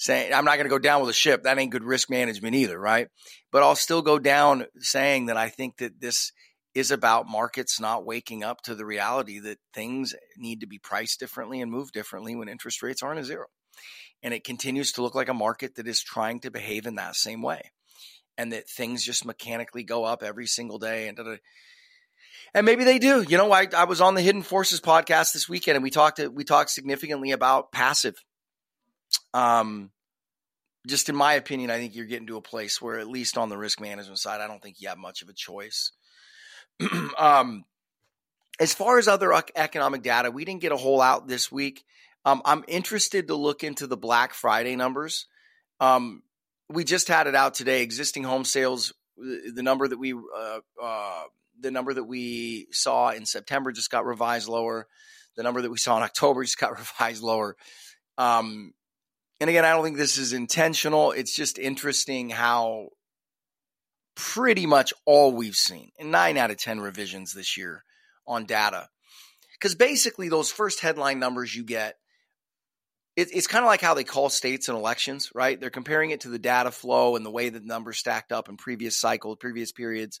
Saying 0.00 0.32
I'm 0.32 0.44
not 0.44 0.54
going 0.56 0.64
to 0.64 0.70
go 0.70 0.78
down 0.78 1.00
with 1.00 1.10
a 1.10 1.14
ship. 1.14 1.42
That 1.42 1.58
ain't 1.58 1.72
good 1.72 1.84
risk 1.84 2.08
management 2.08 2.54
either, 2.54 2.78
right? 2.78 3.08
But 3.50 3.62
I'll 3.62 3.74
still 3.74 4.00
go 4.00 4.18
down 4.18 4.66
saying 4.78 5.26
that 5.26 5.36
I 5.36 5.48
think 5.48 5.78
that 5.78 6.00
this 6.00 6.32
is 6.74 6.92
about 6.92 7.26
markets 7.26 7.80
not 7.80 8.06
waking 8.06 8.44
up 8.44 8.62
to 8.62 8.74
the 8.76 8.86
reality 8.86 9.40
that 9.40 9.58
things 9.74 10.14
need 10.36 10.60
to 10.60 10.66
be 10.66 10.78
priced 10.78 11.18
differently 11.18 11.60
and 11.60 11.70
move 11.70 11.90
differently 11.90 12.36
when 12.36 12.48
interest 12.48 12.82
rates 12.82 13.02
aren't 13.02 13.18
a 13.18 13.24
zero. 13.24 13.46
And 14.22 14.32
it 14.32 14.44
continues 14.44 14.92
to 14.92 15.02
look 15.02 15.16
like 15.16 15.28
a 15.28 15.34
market 15.34 15.74
that 15.74 15.88
is 15.88 16.02
trying 16.02 16.40
to 16.40 16.50
behave 16.50 16.86
in 16.86 16.94
that 16.94 17.16
same 17.16 17.42
way. 17.42 17.72
And 18.36 18.52
that 18.52 18.68
things 18.68 19.04
just 19.04 19.24
mechanically 19.24 19.82
go 19.82 20.04
up 20.04 20.22
every 20.22 20.46
single 20.46 20.78
day 20.78 21.08
and 21.08 21.18
and 22.54 22.64
maybe 22.64 22.84
they 22.84 22.98
do. 22.98 23.24
You 23.28 23.36
know, 23.36 23.52
I, 23.52 23.66
I 23.76 23.84
was 23.84 24.00
on 24.00 24.14
the 24.14 24.22
Hidden 24.22 24.42
Forces 24.42 24.80
podcast 24.80 25.32
this 25.32 25.48
weekend 25.48 25.76
and 25.76 25.82
we 25.82 25.90
talked 25.90 26.20
we 26.32 26.44
talked 26.44 26.70
significantly 26.70 27.32
about 27.32 27.72
passive. 27.72 28.14
Um 29.34 29.90
just 30.86 31.08
in 31.08 31.16
my 31.16 31.34
opinion, 31.34 31.70
I 31.70 31.76
think 31.76 31.94
you're 31.94 32.06
getting 32.06 32.28
to 32.28 32.38
a 32.38 32.42
place 32.42 32.80
where 32.80 32.98
at 32.98 33.08
least 33.08 33.36
on 33.36 33.50
the 33.50 33.58
risk 33.58 33.80
management 33.80 34.18
side, 34.18 34.40
I 34.40 34.46
don't 34.46 34.62
think 34.62 34.80
you 34.80 34.88
have 34.88 34.96
much 34.96 35.20
of 35.20 35.28
a 35.28 35.34
choice 35.34 35.92
um, 37.18 37.64
as 38.60 38.74
far 38.74 38.98
as 38.98 39.08
other 39.08 39.32
economic 39.56 40.02
data, 40.02 40.30
we 40.30 40.44
didn't 40.44 40.60
get 40.60 40.72
a 40.72 40.76
whole 40.76 41.00
out 41.00 41.28
this 41.28 41.50
week. 41.50 41.84
Um, 42.24 42.42
I'm 42.44 42.64
interested 42.68 43.28
to 43.28 43.34
look 43.34 43.62
into 43.62 43.86
the 43.86 43.96
Black 43.96 44.34
Friday 44.34 44.76
numbers. 44.76 45.26
Um, 45.80 46.22
we 46.68 46.84
just 46.84 47.08
had 47.08 47.26
it 47.26 47.34
out 47.34 47.54
today. 47.54 47.82
Existing 47.82 48.24
home 48.24 48.44
sales, 48.44 48.92
the 49.16 49.62
number 49.62 49.86
that 49.86 49.98
we 49.98 50.12
uh, 50.12 50.58
uh, 50.82 51.22
the 51.60 51.70
number 51.70 51.94
that 51.94 52.04
we 52.04 52.66
saw 52.72 53.10
in 53.10 53.26
September 53.26 53.72
just 53.72 53.90
got 53.90 54.04
revised 54.04 54.48
lower. 54.48 54.86
The 55.36 55.44
number 55.44 55.62
that 55.62 55.70
we 55.70 55.78
saw 55.78 55.96
in 55.96 56.02
October 56.02 56.44
just 56.44 56.58
got 56.58 56.78
revised 56.78 57.22
lower. 57.22 57.56
Um, 58.18 58.72
and 59.40 59.48
again, 59.48 59.64
I 59.64 59.70
don't 59.70 59.84
think 59.84 59.96
this 59.96 60.18
is 60.18 60.32
intentional. 60.32 61.12
It's 61.12 61.34
just 61.34 61.58
interesting 61.58 62.30
how 62.30 62.88
pretty 64.16 64.66
much 64.66 64.92
all 65.06 65.32
we've 65.32 65.54
seen 65.54 65.90
in 65.96 66.10
nine 66.10 66.36
out 66.36 66.50
of 66.50 66.56
10 66.56 66.80
revisions 66.80 67.32
this 67.32 67.56
year 67.56 67.84
on 68.26 68.46
data. 68.46 68.88
Because 69.52 69.76
basically, 69.76 70.28
those 70.28 70.50
first 70.50 70.80
headline 70.80 71.20
numbers 71.20 71.54
you 71.54 71.64
get, 71.64 71.94
it, 73.16 73.28
it's 73.32 73.46
kind 73.46 73.64
of 73.64 73.68
like 73.68 73.80
how 73.80 73.94
they 73.94 74.04
call 74.04 74.28
states 74.28 74.68
and 74.68 74.76
elections, 74.76 75.30
right? 75.34 75.60
They're 75.60 75.70
comparing 75.70 76.10
it 76.10 76.20
to 76.22 76.28
the 76.28 76.38
data 76.38 76.70
flow 76.70 77.16
and 77.16 77.24
the 77.24 77.30
way 77.30 77.48
the 77.48 77.60
numbers 77.60 77.98
stacked 77.98 78.32
up 78.32 78.48
in 78.48 78.56
previous 78.56 78.96
cycles, 78.96 79.38
previous 79.40 79.72
periods. 79.72 80.20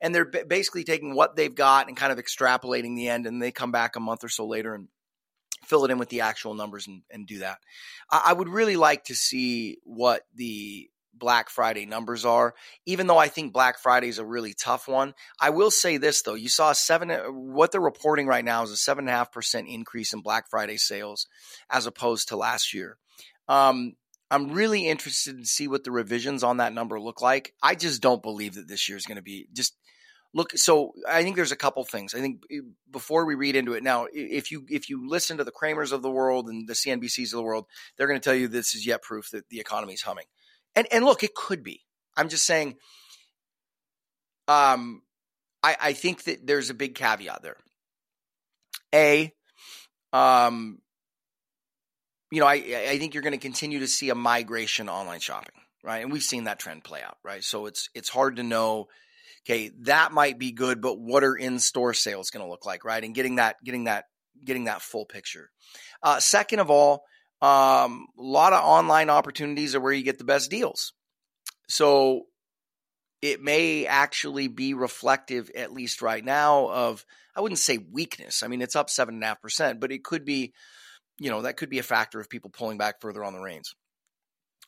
And 0.00 0.14
they're 0.14 0.26
basically 0.26 0.84
taking 0.84 1.14
what 1.14 1.36
they've 1.36 1.54
got 1.54 1.88
and 1.88 1.96
kind 1.96 2.12
of 2.12 2.18
extrapolating 2.18 2.96
the 2.96 3.08
end, 3.08 3.26
and 3.26 3.42
they 3.42 3.50
come 3.50 3.72
back 3.72 3.96
a 3.96 4.00
month 4.00 4.24
or 4.24 4.28
so 4.28 4.46
later 4.46 4.74
and 4.74 4.88
fill 5.64 5.84
it 5.84 5.90
in 5.90 5.98
with 5.98 6.08
the 6.08 6.22
actual 6.22 6.54
numbers 6.54 6.86
and, 6.86 7.02
and 7.10 7.26
do 7.26 7.38
that. 7.38 7.58
I, 8.10 8.22
I 8.26 8.32
would 8.32 8.48
really 8.48 8.76
like 8.76 9.04
to 9.04 9.14
see 9.14 9.78
what 9.84 10.22
the 10.34 10.90
Black 11.14 11.50
Friday 11.50 11.84
numbers 11.84 12.24
are, 12.24 12.54
even 12.86 13.06
though 13.06 13.18
I 13.18 13.28
think 13.28 13.52
Black 13.52 13.78
Friday 13.80 14.08
is 14.08 14.18
a 14.18 14.24
really 14.24 14.54
tough 14.54 14.86
one. 14.86 15.14
I 15.40 15.50
will 15.50 15.70
say 15.70 15.96
this 15.96 16.22
though, 16.22 16.34
you 16.34 16.48
saw 16.48 16.72
seven, 16.72 17.10
what 17.10 17.72
they're 17.72 17.80
reporting 17.80 18.26
right 18.26 18.44
now 18.44 18.62
is 18.62 18.70
a 18.70 18.76
seven 18.76 19.04
and 19.04 19.10
a 19.10 19.18
half 19.18 19.32
percent 19.32 19.68
increase 19.68 20.12
in 20.12 20.20
Black 20.20 20.48
Friday 20.48 20.76
sales 20.76 21.26
as 21.70 21.86
opposed 21.86 22.28
to 22.28 22.36
last 22.36 22.72
year. 22.72 22.98
Um, 23.48 23.94
I'm 24.30 24.52
really 24.52 24.86
interested 24.86 25.38
to 25.38 25.46
see 25.46 25.68
what 25.68 25.84
the 25.84 25.90
revisions 25.90 26.42
on 26.42 26.58
that 26.58 26.74
number 26.74 27.00
look 27.00 27.22
like. 27.22 27.54
I 27.62 27.74
just 27.74 28.02
don't 28.02 28.22
believe 28.22 28.54
that 28.54 28.68
this 28.68 28.88
year 28.88 28.98
is 28.98 29.06
going 29.06 29.16
to 29.16 29.22
be 29.22 29.48
just 29.52 29.74
look 30.34 30.52
so 30.56 30.92
i 31.08 31.22
think 31.22 31.36
there's 31.36 31.52
a 31.52 31.56
couple 31.56 31.84
things. 31.84 32.14
I 32.14 32.20
think 32.20 32.42
eh, 32.50 32.60
before 32.90 33.24
we 33.24 33.34
read 33.34 33.56
into 33.56 33.74
it 33.74 33.82
now 33.82 34.06
if 34.12 34.50
you 34.50 34.66
if 34.68 34.88
you 34.88 35.08
listen 35.08 35.38
to 35.38 35.44
the 35.44 35.50
Cramers 35.50 35.92
of 35.92 36.02
the 36.02 36.10
world 36.10 36.48
and 36.48 36.68
the 36.68 36.74
cnbcs 36.74 37.32
of 37.32 37.38
the 37.38 37.42
world 37.42 37.66
they're 37.96 38.06
going 38.06 38.20
to 38.20 38.24
tell 38.24 38.34
you 38.34 38.48
this 38.48 38.74
is 38.74 38.86
yet 38.86 39.02
proof 39.02 39.30
that 39.30 39.48
the 39.48 39.60
economy 39.60 39.94
is 39.94 40.02
humming. 40.02 40.26
And 40.76 40.86
and 40.92 41.04
look 41.04 41.22
it 41.22 41.34
could 41.34 41.62
be. 41.62 41.84
I'm 42.16 42.28
just 42.28 42.46
saying 42.46 42.76
um 44.46 45.02
i 45.62 45.76
i 45.80 45.92
think 45.92 46.24
that 46.24 46.46
there's 46.46 46.70
a 46.70 46.74
big 46.74 46.94
caveat 46.94 47.42
there. 47.42 47.56
A 48.94 49.32
um 50.12 50.78
you 52.30 52.40
know 52.40 52.46
i 52.46 52.54
i 52.54 52.98
think 52.98 53.14
you're 53.14 53.22
going 53.22 53.32
to 53.32 53.38
continue 53.38 53.80
to 53.80 53.88
see 53.88 54.10
a 54.10 54.14
migration 54.14 54.88
online 54.88 55.20
shopping 55.20 55.54
right? 55.84 56.02
And 56.02 56.12
we've 56.12 56.22
seen 56.22 56.44
that 56.44 56.58
trend 56.58 56.84
play 56.84 57.02
out 57.02 57.16
right? 57.24 57.42
So 57.42 57.66
it's 57.66 57.88
it's 57.94 58.08
hard 58.08 58.36
to 58.36 58.42
know 58.42 58.88
okay, 59.48 59.70
that 59.80 60.12
might 60.12 60.38
be 60.38 60.52
good, 60.52 60.80
but 60.80 60.98
what 60.98 61.24
are 61.24 61.34
in-store 61.34 61.94
sales 61.94 62.30
going 62.30 62.44
to 62.44 62.50
look 62.50 62.66
like, 62.66 62.84
right? 62.84 63.02
And 63.02 63.14
getting 63.14 63.36
that, 63.36 63.56
getting 63.64 63.84
that, 63.84 64.04
getting 64.44 64.64
that 64.64 64.82
full 64.82 65.06
picture. 65.06 65.50
Uh, 66.02 66.20
second 66.20 66.60
of 66.60 66.70
all, 66.70 67.04
um, 67.40 68.06
a 68.18 68.22
lot 68.22 68.52
of 68.52 68.62
online 68.62 69.10
opportunities 69.10 69.74
are 69.74 69.80
where 69.80 69.92
you 69.92 70.04
get 70.04 70.18
the 70.18 70.24
best 70.24 70.50
deals. 70.50 70.92
So 71.68 72.22
it 73.22 73.40
may 73.42 73.86
actually 73.86 74.48
be 74.48 74.74
reflective, 74.74 75.50
at 75.56 75.72
least 75.72 76.02
right 76.02 76.24
now, 76.24 76.68
of 76.68 77.04
I 77.34 77.40
wouldn't 77.40 77.58
say 77.58 77.78
weakness. 77.78 78.42
I 78.42 78.48
mean, 78.48 78.62
it's 78.62 78.76
up 78.76 78.90
seven 78.90 79.14
and 79.14 79.24
a 79.24 79.28
half 79.28 79.40
percent, 79.40 79.80
but 79.80 79.92
it 79.92 80.04
could 80.04 80.24
be, 80.24 80.52
you 81.18 81.30
know, 81.30 81.42
that 81.42 81.56
could 81.56 81.70
be 81.70 81.78
a 81.78 81.84
factor 81.84 82.20
of 82.20 82.28
people 82.28 82.50
pulling 82.50 82.78
back 82.78 83.00
further 83.00 83.24
on 83.24 83.32
the 83.32 83.40
reins. 83.40 83.74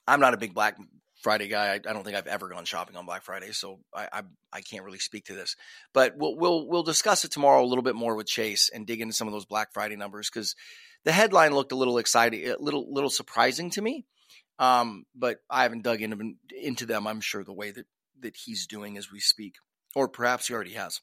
I'm 0.06 0.20
not 0.20 0.34
a 0.34 0.38
big 0.38 0.54
Black 0.54 0.76
Friday 1.20 1.48
guy. 1.48 1.68
I, 1.68 1.74
I, 1.74 1.78
don't 1.78 2.04
think 2.04 2.16
I've 2.16 2.26
ever 2.26 2.48
gone 2.48 2.64
shopping 2.64 2.96
on 2.96 3.06
Black 3.06 3.22
Friday, 3.22 3.52
so 3.52 3.80
I, 3.94 4.08
I, 4.12 4.22
I 4.52 4.60
can't 4.60 4.84
really 4.84 4.98
speak 4.98 5.26
to 5.26 5.34
this. 5.34 5.56
But 5.92 6.16
we'll 6.16 6.36
we'll 6.36 6.66
we'll 6.66 6.82
discuss 6.82 7.24
it 7.24 7.30
tomorrow 7.30 7.62
a 7.62 7.66
little 7.66 7.82
bit 7.82 7.94
more 7.94 8.14
with 8.14 8.26
Chase 8.26 8.70
and 8.72 8.86
dig 8.86 9.00
into 9.00 9.14
some 9.14 9.28
of 9.28 9.32
those 9.32 9.46
Black 9.46 9.72
Friday 9.72 9.96
numbers 9.96 10.30
because 10.30 10.54
the 11.04 11.12
headline 11.12 11.54
looked 11.54 11.72
a 11.72 11.76
little 11.76 11.98
exciting, 11.98 12.48
a 12.48 12.56
little 12.58 12.92
little 12.92 13.10
surprising 13.10 13.70
to 13.70 13.82
me. 13.82 14.04
Um, 14.58 15.04
but 15.14 15.38
I 15.48 15.62
haven't 15.62 15.84
dug 15.84 16.02
into 16.02 16.34
into 16.60 16.86
them. 16.86 17.06
I'm 17.06 17.20
sure 17.20 17.44
the 17.44 17.52
way 17.52 17.70
that 17.70 17.86
that 18.20 18.36
he's 18.36 18.66
doing 18.66 18.96
as 18.96 19.10
we 19.10 19.20
speak, 19.20 19.54
or 19.94 20.08
perhaps 20.08 20.48
he 20.48 20.54
already 20.54 20.72
has. 20.72 21.00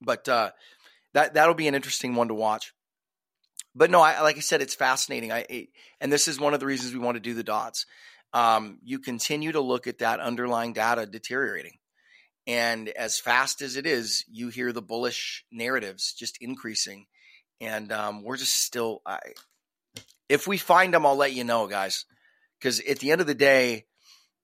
But 0.00 0.28
uh, 0.28 0.50
that 1.12 1.34
that'll 1.34 1.54
be 1.54 1.68
an 1.68 1.74
interesting 1.74 2.14
one 2.14 2.28
to 2.28 2.34
watch. 2.34 2.72
But 3.74 3.90
no, 3.90 4.00
I, 4.00 4.20
like 4.20 4.36
I 4.36 4.40
said, 4.40 4.62
it's 4.62 4.74
fascinating. 4.74 5.32
I 5.32 5.46
it, 5.48 5.68
and 6.00 6.12
this 6.12 6.28
is 6.28 6.38
one 6.38 6.54
of 6.54 6.60
the 6.60 6.66
reasons 6.66 6.92
we 6.92 7.00
want 7.00 7.16
to 7.16 7.20
do 7.20 7.34
the 7.34 7.42
dots 7.42 7.86
um, 8.34 8.78
you 8.82 8.98
continue 8.98 9.52
to 9.52 9.60
look 9.60 9.86
at 9.86 9.98
that 9.98 10.20
underlying 10.20 10.72
data 10.72 11.06
deteriorating. 11.06 11.78
And 12.46 12.88
as 12.90 13.18
fast 13.18 13.62
as 13.62 13.76
it 13.76 13.86
is, 13.86 14.24
you 14.30 14.48
hear 14.48 14.72
the 14.72 14.82
bullish 14.82 15.44
narratives 15.50 16.12
just 16.12 16.36
increasing. 16.40 17.06
And 17.60 17.90
um, 17.92 18.22
we're 18.22 18.36
just 18.36 18.58
still, 18.62 19.00
I, 19.06 19.18
if 20.28 20.46
we 20.46 20.58
find 20.58 20.92
them, 20.92 21.06
I'll 21.06 21.16
let 21.16 21.32
you 21.32 21.44
know, 21.44 21.68
guys. 21.68 22.04
Because 22.58 22.80
at 22.80 22.98
the 22.98 23.12
end 23.12 23.20
of 23.20 23.26
the 23.26 23.34
day, 23.34 23.86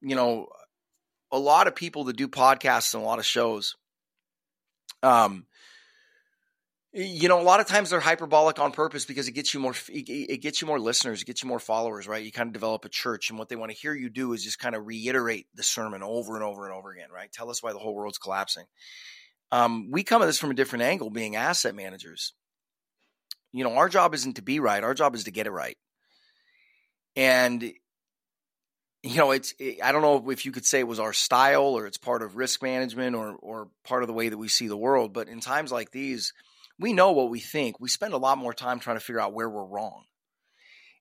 you 0.01 0.15
know, 0.15 0.47
a 1.33 1.39
lot 1.39 1.67
of 1.67 1.75
people 1.75 2.05
that 2.05 2.17
do 2.17 2.29
podcasts 2.29 2.95
and 2.95 3.03
a 3.03 3.07
lot 3.07 3.19
of 3.19 3.27
shows, 3.27 3.75
um, 5.03 5.47
you 6.93 7.29
know, 7.29 7.41
a 7.41 7.43
lot 7.43 7.61
of 7.61 7.67
times 7.67 7.91
they're 7.91 8.01
hyperbolic 8.01 8.59
on 8.59 8.73
purpose 8.73 9.05
because 9.05 9.29
it 9.29 9.33
gets 9.33 9.55
you 9.55 9.61
more, 9.61 9.75
it 9.89 10.41
gets 10.43 10.61
you 10.61 10.67
more 10.67 10.81
listeners, 10.81 11.23
it 11.23 11.25
gets 11.25 11.43
you 11.43 11.49
more 11.49 11.61
followers, 11.61 12.09
right? 12.09 12.25
You 12.25 12.33
kind 12.33 12.49
of 12.49 12.53
develop 12.53 12.85
a 12.85 12.89
church, 12.89 13.31
and 13.31 13.39
what 13.39 13.49
they 13.49 13.57
want 13.57 13.71
to 13.71 13.79
hear 13.79 13.95
you 13.95 14.11
do 14.11 14.33
is 14.33 14.43
just 14.43 14.59
kind 14.59 14.75
of 14.75 14.87
reiterate 14.87 15.47
the 15.55 15.63
sermon 15.63 16.03
over 16.03 16.35
and 16.35 16.45
over 16.45 16.67
and 16.67 16.75
over 16.75 16.91
again, 16.91 17.11
right? 17.15 17.31
Tell 17.31 17.49
us 17.49 17.63
why 17.63 17.73
the 17.73 17.79
whole 17.79 17.95
world's 17.95 18.19
collapsing. 18.19 18.65
Um, 19.53 19.91
we 19.91 20.03
come 20.03 20.23
at 20.23 20.27
this 20.27 20.39
from 20.39 20.51
a 20.51 20.55
different 20.55 20.83
angle, 20.83 21.11
being 21.11 21.37
asset 21.37 21.77
managers. 21.77 22.33
You 23.53 23.63
know, 23.63 23.77
our 23.77 23.89
job 23.89 24.15
isn't 24.15 24.37
to 24.37 24.43
be 24.43 24.59
right; 24.59 24.83
our 24.83 24.95
job 24.95 25.15
is 25.15 25.25
to 25.25 25.31
get 25.31 25.47
it 25.47 25.53
right. 25.53 25.77
And 27.15 27.73
you 29.03 29.17
know, 29.17 29.31
it's 29.31 29.55
it, 29.61 29.79
I 29.83 29.93
don't 29.93 30.03
know 30.03 30.31
if 30.31 30.45
you 30.45 30.51
could 30.51 30.67
say 30.67 30.81
it 30.81 30.89
was 30.89 31.01
our 31.01 31.13
style 31.13 31.77
or 31.77 31.87
it's 31.87 31.99
part 31.99 32.23
of 32.23 32.37
risk 32.37 32.63
management 32.63 33.15
or 33.15 33.37
or 33.37 33.69
part 33.85 34.03
of 34.03 34.09
the 34.09 34.13
way 34.13 34.29
that 34.29 34.39
we 34.39 34.49
see 34.49 34.67
the 34.67 34.77
world. 34.77 35.13
But 35.13 35.29
in 35.29 35.41
times 35.41 35.71
like 35.71 35.91
these 35.93 36.33
we 36.81 36.95
know 36.95 37.13
what 37.13 37.31
we 37.31 37.41
think. 37.41 37.79
We 37.79 37.91
spend 37.91 38.15
a 38.15 38.19
lot 38.19 38.39
more 38.39 38.55
time 38.55 38.81
trying 38.81 38.97
to 38.97 39.05
figure 39.05 39.21
out 39.21 39.35
where 39.35 39.49
we're 39.49 39.65
wrong. 39.65 40.05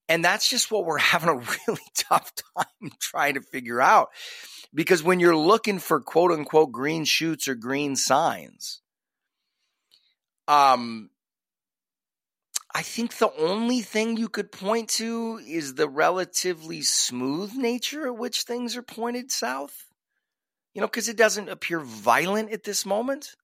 And 0.09 0.25
that's 0.25 0.49
just 0.49 0.71
what 0.71 0.85
we're 0.85 0.97
having 0.99 1.29
a 1.29 1.35
really 1.35 1.81
tough 1.95 2.33
time 2.57 2.91
trying 2.99 3.35
to 3.35 3.41
figure 3.41 3.81
out. 3.81 4.09
Because 4.73 5.01
when 5.01 5.19
you're 5.19 5.37
looking 5.37 5.79
for 5.79 6.01
quote 6.01 6.31
unquote 6.31 6.71
green 6.71 7.05
shoots 7.05 7.47
or 7.47 7.55
green 7.55 7.95
signs, 7.95 8.81
um, 10.47 11.09
I 12.75 12.81
think 12.81 13.17
the 13.17 13.31
only 13.39 13.81
thing 13.81 14.17
you 14.17 14.29
could 14.29 14.51
point 14.51 14.89
to 14.89 15.39
is 15.47 15.73
the 15.73 15.87
relatively 15.87 16.81
smooth 16.81 17.53
nature 17.55 18.05
at 18.05 18.17
which 18.17 18.43
things 18.43 18.75
are 18.75 18.83
pointed 18.83 19.31
south. 19.31 19.85
You 20.75 20.81
know, 20.81 20.87
because 20.87 21.09
it 21.09 21.17
doesn't 21.17 21.49
appear 21.49 21.79
violent 21.79 22.51
at 22.51 22.63
this 22.63 22.85
moment 22.85 23.35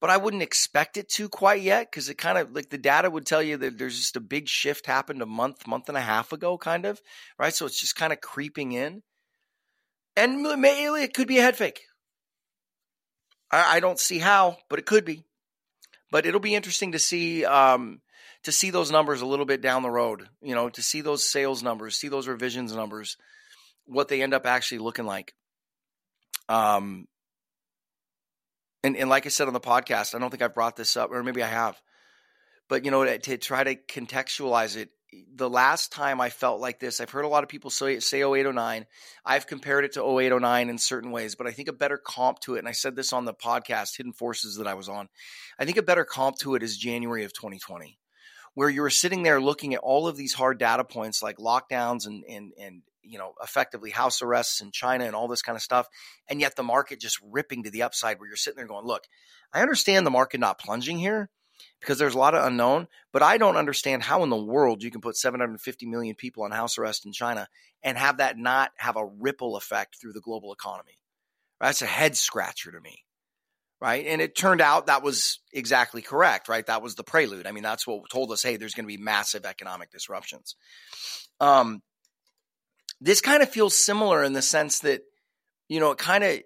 but 0.00 0.10
I 0.10 0.16
wouldn't 0.16 0.42
expect 0.42 0.96
it 0.96 1.08
to 1.10 1.28
quite 1.28 1.62
yet 1.62 1.90
because 1.90 2.08
it 2.08 2.18
kind 2.18 2.38
of 2.38 2.52
like 2.52 2.70
the 2.70 2.78
data 2.78 3.08
would 3.08 3.26
tell 3.26 3.42
you 3.42 3.56
that 3.58 3.78
there's 3.78 3.96
just 3.96 4.16
a 4.16 4.20
big 4.20 4.48
shift 4.48 4.86
happened 4.86 5.22
a 5.22 5.26
month, 5.26 5.66
month 5.66 5.88
and 5.88 5.96
a 5.96 6.02
half 6.02 6.32
ago, 6.32 6.58
kind 6.58 6.84
of, 6.84 7.00
right? 7.38 7.54
So 7.54 7.66
it's 7.66 7.80
just 7.80 7.96
kind 7.96 8.12
of 8.12 8.20
creeping 8.20 8.72
in. 8.72 9.02
And 10.16 10.42
maybe 10.42 11.02
it 11.02 11.14
could 11.14 11.26
be 11.26 11.38
a 11.38 11.42
head 11.42 11.56
fake. 11.56 11.82
I, 13.50 13.76
I 13.76 13.80
don't 13.80 13.98
see 13.98 14.18
how, 14.18 14.58
but 14.68 14.78
it 14.78 14.86
could 14.86 15.04
be. 15.04 15.24
But 16.10 16.26
it'll 16.26 16.40
be 16.40 16.54
interesting 16.54 16.92
to 16.92 16.98
see 16.98 17.44
um, 17.44 18.00
to 18.44 18.52
see 18.52 18.70
those 18.70 18.90
numbers 18.90 19.20
a 19.20 19.26
little 19.26 19.46
bit 19.46 19.60
down 19.60 19.82
the 19.82 19.90
road. 19.90 20.28
You 20.42 20.54
know, 20.54 20.68
to 20.68 20.82
see 20.82 21.00
those 21.00 21.28
sales 21.28 21.62
numbers, 21.62 21.96
see 21.96 22.08
those 22.08 22.28
revisions 22.28 22.74
numbers, 22.74 23.16
what 23.86 24.08
they 24.08 24.22
end 24.22 24.34
up 24.34 24.46
actually 24.46 24.78
looking 24.78 25.06
like. 25.06 25.34
Um, 26.48 27.06
and 28.84 28.96
and 28.96 29.08
like 29.08 29.26
I 29.26 29.30
said 29.30 29.48
on 29.48 29.54
the 29.54 29.60
podcast, 29.60 30.14
I 30.14 30.18
don't 30.18 30.30
think 30.30 30.42
I've 30.42 30.54
brought 30.54 30.76
this 30.76 30.96
up, 30.96 31.10
or 31.10 31.22
maybe 31.24 31.42
I 31.42 31.48
have, 31.48 31.80
but 32.68 32.84
you 32.84 32.90
know, 32.90 33.04
to, 33.04 33.18
to 33.18 33.38
try 33.38 33.64
to 33.64 33.74
contextualize 33.74 34.76
it, 34.76 34.90
the 35.34 35.50
last 35.50 35.90
time 35.92 36.20
I 36.20 36.30
felt 36.30 36.60
like 36.60 36.80
this, 36.80 37.00
I've 37.00 37.10
heard 37.10 37.24
a 37.24 37.28
lot 37.28 37.42
of 37.42 37.48
people 37.48 37.70
say, 37.70 38.00
say 38.00 38.22
0809. 38.22 38.86
I've 39.24 39.46
compared 39.46 39.84
it 39.84 39.92
to 39.94 40.02
0809 40.02 40.68
in 40.68 40.78
certain 40.78 41.10
ways, 41.10 41.34
but 41.34 41.46
I 41.46 41.52
think 41.52 41.68
a 41.68 41.72
better 41.72 41.98
comp 41.98 42.40
to 42.40 42.56
it, 42.56 42.60
and 42.60 42.68
I 42.68 42.72
said 42.72 42.94
this 42.94 43.12
on 43.12 43.24
the 43.24 43.34
podcast, 43.34 43.96
Hidden 43.96 44.12
Forces, 44.12 44.56
that 44.56 44.66
I 44.66 44.74
was 44.74 44.88
on, 44.88 45.08
I 45.58 45.64
think 45.64 45.76
a 45.76 45.82
better 45.82 46.04
comp 46.04 46.36
to 46.38 46.54
it 46.54 46.62
is 46.62 46.76
January 46.76 47.24
of 47.24 47.32
2020, 47.32 47.98
where 48.54 48.68
you 48.68 48.82
were 48.82 48.90
sitting 48.90 49.22
there 49.22 49.40
looking 49.40 49.74
at 49.74 49.80
all 49.80 50.06
of 50.06 50.16
these 50.16 50.34
hard 50.34 50.58
data 50.58 50.84
points 50.84 51.22
like 51.22 51.38
lockdowns 51.38 52.06
and, 52.06 52.24
and, 52.28 52.52
and 52.58 52.82
you 53.04 53.18
know, 53.18 53.34
effectively 53.42 53.90
house 53.90 54.22
arrests 54.22 54.60
in 54.60 54.70
China 54.70 55.04
and 55.04 55.14
all 55.14 55.28
this 55.28 55.42
kind 55.42 55.56
of 55.56 55.62
stuff. 55.62 55.86
And 56.28 56.40
yet 56.40 56.56
the 56.56 56.62
market 56.62 57.00
just 57.00 57.18
ripping 57.22 57.64
to 57.64 57.70
the 57.70 57.82
upside 57.82 58.18
where 58.18 58.28
you're 58.28 58.36
sitting 58.36 58.56
there 58.56 58.66
going, 58.66 58.86
look, 58.86 59.04
I 59.52 59.60
understand 59.60 60.06
the 60.06 60.10
market 60.10 60.40
not 60.40 60.58
plunging 60.58 60.98
here 60.98 61.30
because 61.80 61.98
there's 61.98 62.14
a 62.14 62.18
lot 62.18 62.34
of 62.34 62.44
unknown, 62.44 62.88
but 63.12 63.22
I 63.22 63.38
don't 63.38 63.56
understand 63.56 64.02
how 64.02 64.22
in 64.22 64.30
the 64.30 64.36
world 64.36 64.82
you 64.82 64.90
can 64.90 65.00
put 65.00 65.16
750 65.16 65.86
million 65.86 66.14
people 66.14 66.44
on 66.44 66.50
house 66.50 66.78
arrest 66.78 67.06
in 67.06 67.12
China 67.12 67.48
and 67.82 67.98
have 67.98 68.18
that 68.18 68.38
not 68.38 68.72
have 68.76 68.96
a 68.96 69.06
ripple 69.06 69.56
effect 69.56 69.96
through 70.00 70.12
the 70.12 70.20
global 70.20 70.52
economy. 70.52 70.98
That's 71.60 71.82
a 71.82 71.86
head 71.86 72.16
scratcher 72.16 72.72
to 72.72 72.80
me. 72.80 73.04
Right. 73.80 74.06
And 74.06 74.22
it 74.22 74.34
turned 74.34 74.62
out 74.62 74.86
that 74.86 75.02
was 75.02 75.40
exactly 75.52 76.00
correct. 76.00 76.48
Right. 76.48 76.64
That 76.64 76.80
was 76.80 76.94
the 76.94 77.04
prelude. 77.04 77.46
I 77.46 77.52
mean, 77.52 77.62
that's 77.62 77.86
what 77.86 78.08
told 78.08 78.32
us, 78.32 78.42
hey, 78.42 78.56
there's 78.56 78.72
going 78.72 78.84
to 78.84 78.96
be 78.96 79.02
massive 79.02 79.44
economic 79.44 79.90
disruptions. 79.90 80.56
Um, 81.38 81.82
this 83.04 83.20
kind 83.20 83.42
of 83.42 83.50
feels 83.50 83.76
similar 83.76 84.24
in 84.24 84.32
the 84.32 84.40
sense 84.40 84.78
that, 84.80 85.02
you 85.68 85.78
know, 85.78 85.90
it 85.90 85.98
kind 85.98 86.24
of, 86.24 86.40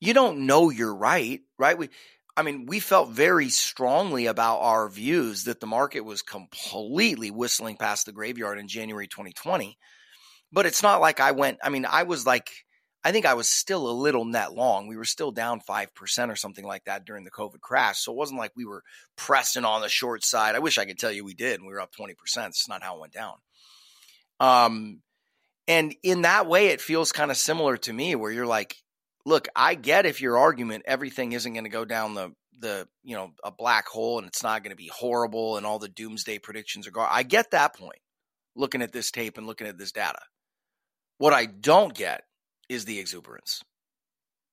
you 0.00 0.12
don't 0.12 0.44
know 0.44 0.68
you're 0.70 0.94
right, 0.94 1.40
right? 1.56 1.78
We, 1.78 1.88
I 2.36 2.42
mean, 2.42 2.66
we 2.66 2.80
felt 2.80 3.10
very 3.10 3.48
strongly 3.48 4.26
about 4.26 4.58
our 4.58 4.88
views 4.88 5.44
that 5.44 5.60
the 5.60 5.68
market 5.68 6.00
was 6.00 6.20
completely 6.20 7.30
whistling 7.30 7.76
past 7.76 8.06
the 8.06 8.12
graveyard 8.12 8.58
in 8.58 8.66
January 8.66 9.06
2020. 9.06 9.78
But 10.50 10.66
it's 10.66 10.82
not 10.82 11.00
like 11.00 11.20
I 11.20 11.30
went, 11.30 11.58
I 11.62 11.68
mean, 11.68 11.86
I 11.88 12.02
was 12.02 12.26
like, 12.26 12.50
I 13.04 13.12
think 13.12 13.24
I 13.24 13.34
was 13.34 13.48
still 13.48 13.88
a 13.88 13.92
little 13.92 14.24
net 14.24 14.52
long. 14.52 14.88
We 14.88 14.96
were 14.96 15.04
still 15.04 15.30
down 15.30 15.60
5% 15.60 16.28
or 16.28 16.36
something 16.36 16.64
like 16.64 16.86
that 16.86 17.04
during 17.04 17.22
the 17.22 17.30
COVID 17.30 17.60
crash. 17.60 18.00
So 18.00 18.10
it 18.10 18.18
wasn't 18.18 18.40
like 18.40 18.50
we 18.56 18.64
were 18.64 18.82
pressing 19.14 19.64
on 19.64 19.80
the 19.80 19.88
short 19.88 20.24
side. 20.24 20.56
I 20.56 20.60
wish 20.60 20.76
I 20.76 20.86
could 20.86 20.98
tell 20.98 21.12
you 21.12 21.24
we 21.24 21.34
did 21.34 21.60
and 21.60 21.68
we 21.68 21.72
were 21.72 21.80
up 21.80 21.94
20%. 21.94 22.14
It's 22.48 22.68
not 22.68 22.82
how 22.82 22.96
it 22.96 23.00
went 23.00 23.12
down. 23.12 23.34
Um, 24.40 25.00
And 25.66 25.94
in 26.02 26.22
that 26.22 26.46
way, 26.46 26.68
it 26.68 26.80
feels 26.80 27.12
kind 27.12 27.30
of 27.30 27.36
similar 27.36 27.76
to 27.78 27.92
me 27.92 28.14
where 28.14 28.30
you're 28.30 28.46
like, 28.46 28.76
look, 29.24 29.48
I 29.56 29.74
get 29.74 30.06
if 30.06 30.20
your 30.20 30.36
argument, 30.38 30.84
everything 30.86 31.32
isn't 31.32 31.52
going 31.52 31.64
to 31.64 31.70
go 31.70 31.84
down 31.84 32.14
the, 32.14 32.32
the, 32.58 32.86
you 33.02 33.16
know, 33.16 33.32
a 33.42 33.50
black 33.50 33.88
hole 33.88 34.18
and 34.18 34.26
it's 34.26 34.42
not 34.42 34.62
going 34.62 34.70
to 34.70 34.76
be 34.76 34.90
horrible 34.94 35.56
and 35.56 35.64
all 35.64 35.78
the 35.78 35.88
doomsday 35.88 36.38
predictions 36.38 36.86
are 36.86 36.90
gone. 36.90 37.08
I 37.10 37.22
get 37.22 37.52
that 37.52 37.74
point 37.76 37.98
looking 38.54 38.82
at 38.82 38.92
this 38.92 39.10
tape 39.10 39.38
and 39.38 39.46
looking 39.46 39.66
at 39.66 39.78
this 39.78 39.92
data. 39.92 40.20
What 41.18 41.32
I 41.32 41.46
don't 41.46 41.94
get 41.94 42.24
is 42.68 42.84
the 42.84 42.98
exuberance. 42.98 43.62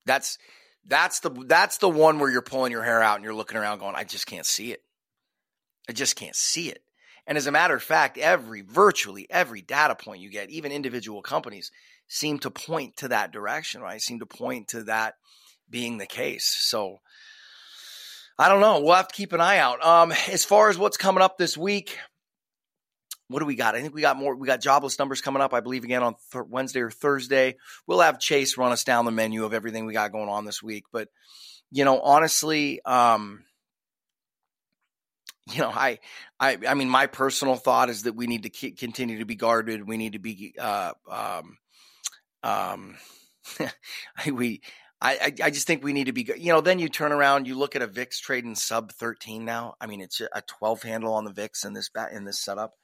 That's, 0.06 0.38
that's 0.86 1.20
the, 1.20 1.30
that's 1.46 1.78
the 1.78 1.90
one 1.90 2.20
where 2.20 2.32
you're 2.32 2.42
pulling 2.42 2.72
your 2.72 2.84
hair 2.84 3.02
out 3.02 3.16
and 3.16 3.24
you're 3.24 3.34
looking 3.34 3.58
around 3.58 3.80
going, 3.80 3.96
I 3.96 4.04
just 4.04 4.26
can't 4.28 4.46
see 4.46 4.72
it. 4.72 4.82
I 5.90 5.94
just 5.94 6.16
can't 6.16 6.36
see 6.36 6.70
it. 6.70 6.82
And 7.32 7.38
as 7.38 7.48
a 7.48 7.52
matter 7.54 7.74
of 7.74 7.82
fact, 7.82 8.18
every 8.18 8.60
virtually 8.60 9.26
every 9.30 9.62
data 9.62 9.96
point 9.96 10.20
you 10.20 10.30
get, 10.30 10.50
even 10.50 10.74
individual 10.74 11.22
companies, 11.22 11.72
seem 12.10 12.40
to 12.40 12.52
point 12.52 12.98
to 12.98 13.08
that 13.08 13.32
direction, 13.32 13.82
right? 13.82 14.02
Seem 14.02 14.20
to 14.20 14.26
point 14.26 14.68
to 14.68 14.84
that 14.84 15.14
being 15.70 15.98
the 15.98 16.06
case. 16.06 16.54
So 16.60 16.98
I 18.38 18.50
don't 18.50 18.60
know. 18.60 18.82
We'll 18.82 18.96
have 18.96 19.08
to 19.08 19.16
keep 19.16 19.32
an 19.32 19.40
eye 19.40 19.60
out. 19.60 19.82
Um, 19.82 20.12
as 20.30 20.44
far 20.44 20.68
as 20.68 20.78
what's 20.78 20.98
coming 20.98 21.24
up 21.24 21.38
this 21.38 21.58
week, 21.58 21.98
what 23.30 23.40
do 23.40 23.46
we 23.46 23.56
got? 23.56 23.76
I 23.76 23.82
think 23.82 23.96
we 23.96 24.02
got 24.02 24.18
more. 24.18 24.36
We 24.36 24.46
got 24.46 24.60
jobless 24.60 25.00
numbers 25.00 25.22
coming 25.22 25.42
up, 25.42 25.54
I 25.54 25.62
believe, 25.62 25.86
again 25.86 26.04
on 26.04 26.16
th- 26.34 26.44
Wednesday 26.50 26.82
or 26.82 26.92
Thursday. 26.92 27.56
We'll 27.88 28.02
have 28.02 28.20
Chase 28.20 28.58
run 28.58 28.74
us 28.74 28.84
down 28.84 29.06
the 29.06 29.12
menu 29.12 29.46
of 29.46 29.54
everything 29.54 29.86
we 29.86 29.94
got 29.94 30.12
going 30.12 30.28
on 30.28 30.44
this 30.44 30.62
week. 30.62 30.84
But, 30.92 31.08
you 31.72 31.86
know, 31.86 32.02
honestly, 32.02 32.82
um, 32.84 33.46
you 35.50 35.62
know, 35.62 35.70
I, 35.70 36.00
I, 36.40 36.58
I 36.68 36.74
mean, 36.74 36.90
my 36.90 37.08
personal 37.08 37.56
thought 37.56 37.90
is 37.90 38.04
that 38.04 38.16
we 38.16 38.28
need 38.28 38.44
to 38.44 38.72
continue 38.72 39.20
to 39.20 39.26
be 39.26 39.36
guarded. 39.36 39.88
We 39.88 39.98
need 39.98 40.14
to 40.14 40.20
be, 40.20 40.54
uh, 40.60 40.94
um, 41.10 41.58
um, 42.44 42.98
we, 44.32 44.62
I, 45.02 45.34
I 45.44 45.50
just 45.50 45.66
think 45.66 45.84
we 45.84 45.94
need 45.94 46.06
to 46.06 46.14
be, 46.14 46.32
you 46.38 46.54
know, 46.54 46.62
then 46.62 46.78
you 46.78 46.88
turn 46.88 47.12
around, 47.12 47.48
you 47.48 47.58
look 47.58 47.76
at 47.76 47.82
a 47.82 47.88
VIX 47.88 48.20
trading 48.20 48.56
sub 48.56 48.92
13 48.92 49.44
now. 49.44 49.74
I 49.82 49.88
mean, 49.88 50.02
it's 50.02 50.22
a 50.22 50.44
12 50.60 50.84
handle 50.84 51.16
on 51.16 51.26
the 51.26 51.34
VIX 51.34 51.66
in 51.66 51.74
this, 51.74 51.90
bat, 51.90 52.12
in 52.12 52.24
this 52.24 52.40
setup. 52.40 52.76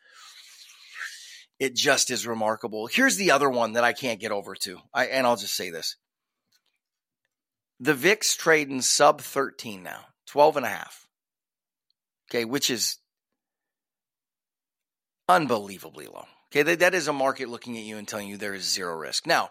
It 1.60 1.76
just 1.76 2.10
is 2.10 2.26
remarkable. 2.26 2.88
Here's 2.88 3.18
the 3.18 3.32
other 3.32 3.50
one 3.50 3.74
that 3.74 3.84
I 3.84 3.94
can't 3.94 4.20
get 4.20 4.32
over 4.32 4.56
to. 4.56 4.80
I, 4.94 5.06
and 5.08 5.28
I'll 5.28 5.36
just 5.36 5.56
say 5.56 5.70
this. 5.70 5.96
The 7.80 7.94
VIX 7.94 8.36
trading 8.36 8.82
sub 8.82 9.22
13 9.22 9.84
now, 9.84 10.02
12 10.26 10.58
and 10.58 10.66
a 10.66 10.70
half 10.70 11.07
okay, 12.30 12.46
which 12.46 12.70
is 12.70 12.98
unbelievably 15.28 16.08
low. 16.08 16.26
Okay, 16.52 16.64
that, 16.64 16.80
that 16.80 16.94
is 16.94 17.08
a 17.08 17.14
market 17.14 17.50
looking 17.50 17.78
at 17.78 17.84
you 17.84 17.98
and 17.98 18.08
telling 18.08 18.28
you 18.28 18.38
there 18.38 18.54
is 18.54 18.64
zero 18.64 18.96
risk. 18.96 19.28
Now, 19.28 19.50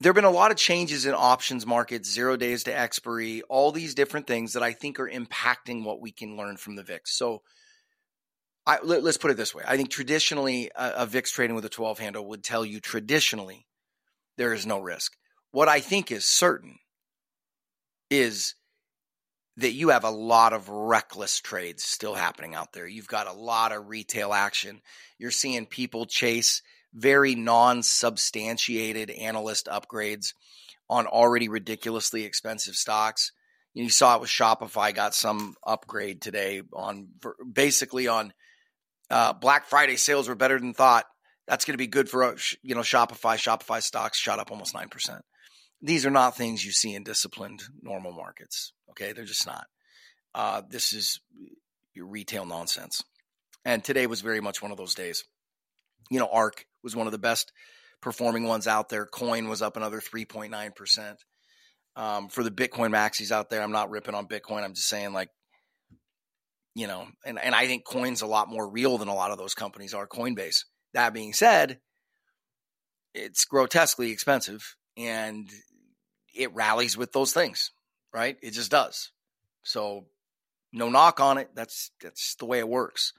there 0.00 0.10
have 0.10 0.14
been 0.14 0.24
a 0.24 0.30
lot 0.30 0.50
of 0.50 0.56
changes 0.56 1.04
in 1.04 1.14
options 1.14 1.66
markets, 1.66 2.10
zero 2.10 2.36
days 2.36 2.64
to 2.64 2.76
expiry, 2.76 3.42
all 3.48 3.72
these 3.72 3.94
different 3.94 4.26
things 4.26 4.54
that 4.54 4.62
I 4.62 4.72
think 4.72 4.98
are 4.98 5.10
impacting 5.10 5.84
what 5.84 6.00
we 6.00 6.12
can 6.12 6.36
learn 6.36 6.56
from 6.56 6.76
the 6.76 6.82
VIX. 6.82 7.14
So, 7.14 7.42
I, 8.66 8.78
let, 8.82 9.02
us 9.04 9.16
put 9.16 9.30
it 9.30 9.36
this 9.36 9.54
way. 9.54 9.64
I 9.66 9.76
think 9.76 9.90
traditionally, 9.90 10.70
a, 10.76 10.92
a 10.98 11.06
VIX 11.06 11.30
trading 11.32 11.56
with 11.56 11.64
a 11.64 11.70
12 11.70 11.98
handle 11.98 12.28
would 12.28 12.44
tell 12.44 12.64
you 12.64 12.78
traditionally 12.78 13.66
there 14.36 14.52
is 14.52 14.66
no 14.66 14.78
risk. 14.78 15.16
What 15.50 15.68
I 15.68 15.80
think 15.80 16.12
is 16.12 16.24
certain 16.24 16.78
is 18.10 18.54
that 19.60 19.72
you 19.72 19.90
have 19.90 20.04
a 20.04 20.10
lot 20.10 20.52
of 20.52 20.68
reckless 20.68 21.38
trades 21.40 21.84
still 21.84 22.14
happening 22.14 22.54
out 22.54 22.72
there. 22.72 22.86
You've 22.86 23.06
got 23.06 23.26
a 23.26 23.32
lot 23.32 23.72
of 23.72 23.88
retail 23.88 24.32
action. 24.32 24.80
You're 25.18 25.30
seeing 25.30 25.66
people 25.66 26.06
chase 26.06 26.62
very 26.94 27.34
non 27.34 27.82
substantiated 27.82 29.10
analyst 29.10 29.66
upgrades 29.66 30.32
on 30.88 31.06
already 31.06 31.48
ridiculously 31.48 32.24
expensive 32.24 32.74
stocks. 32.74 33.32
You 33.74 33.88
saw 33.90 34.16
it 34.16 34.20
with 34.20 34.30
Shopify 34.30 34.92
got 34.92 35.14
some 35.14 35.54
upgrade 35.64 36.20
today 36.20 36.62
on 36.72 37.08
basically 37.52 38.08
on 38.08 38.32
uh, 39.10 39.32
Black 39.34 39.66
Friday 39.66 39.96
sales 39.96 40.28
were 40.28 40.34
better 40.34 40.58
than 40.58 40.74
thought. 40.74 41.04
That's 41.46 41.64
going 41.64 41.74
to 41.74 41.78
be 41.78 41.86
good 41.86 42.08
for 42.08 42.24
uh, 42.24 42.36
you 42.62 42.74
know 42.74 42.80
Shopify. 42.80 43.36
Shopify 43.36 43.82
stocks 43.82 44.18
shot 44.18 44.38
up 44.38 44.50
almost 44.50 44.74
nine 44.74 44.88
percent. 44.88 45.22
These 45.82 46.04
are 46.04 46.10
not 46.10 46.36
things 46.36 46.64
you 46.64 46.72
see 46.72 46.94
in 46.94 47.04
disciplined 47.04 47.62
normal 47.82 48.12
markets. 48.12 48.72
Okay, 48.90 49.12
they're 49.12 49.24
just 49.24 49.46
not. 49.46 49.66
Uh, 50.34 50.62
this 50.68 50.92
is 50.92 51.20
your 51.94 52.06
retail 52.06 52.44
nonsense. 52.44 53.02
And 53.64 53.82
today 53.82 54.06
was 54.06 54.20
very 54.20 54.40
much 54.40 54.62
one 54.62 54.70
of 54.70 54.76
those 54.76 54.94
days. 54.94 55.24
You 56.10 56.18
know, 56.18 56.28
ARK 56.28 56.64
was 56.82 56.96
one 56.96 57.06
of 57.06 57.12
the 57.12 57.18
best 57.18 57.52
performing 58.00 58.44
ones 58.44 58.66
out 58.66 58.88
there. 58.88 59.06
Coin 59.06 59.48
was 59.48 59.62
up 59.62 59.76
another 59.76 60.00
3.9%. 60.00 61.16
Um, 61.96 62.28
for 62.28 62.42
the 62.42 62.50
Bitcoin 62.50 62.90
maxis 62.90 63.30
out 63.30 63.50
there, 63.50 63.62
I'm 63.62 63.72
not 63.72 63.90
ripping 63.90 64.14
on 64.14 64.28
Bitcoin. 64.28 64.62
I'm 64.62 64.74
just 64.74 64.88
saying, 64.88 65.12
like, 65.12 65.28
you 66.74 66.86
know, 66.86 67.06
and, 67.26 67.38
and 67.38 67.54
I 67.54 67.66
think 67.66 67.84
coin's 67.84 68.22
a 68.22 68.26
lot 68.26 68.48
more 68.48 68.70
real 68.70 68.96
than 68.96 69.08
a 69.08 69.14
lot 69.14 69.32
of 69.32 69.38
those 69.38 69.54
companies 69.54 69.92
are. 69.92 70.06
Coinbase. 70.06 70.64
That 70.94 71.12
being 71.12 71.32
said, 71.32 71.80
it's 73.14 73.44
grotesquely 73.44 74.10
expensive 74.10 74.76
and 74.96 75.48
it 76.34 76.54
rallies 76.54 76.96
with 76.96 77.12
those 77.12 77.32
things 77.32 77.70
right? 78.12 78.36
It 78.42 78.52
just 78.52 78.70
does. 78.70 79.10
So 79.62 80.06
no 80.72 80.88
knock 80.88 81.20
on 81.20 81.38
it. 81.38 81.50
That's 81.54 81.90
that's 82.02 82.34
the 82.36 82.46
way 82.46 82.58
it 82.58 82.68
works. 82.68 83.12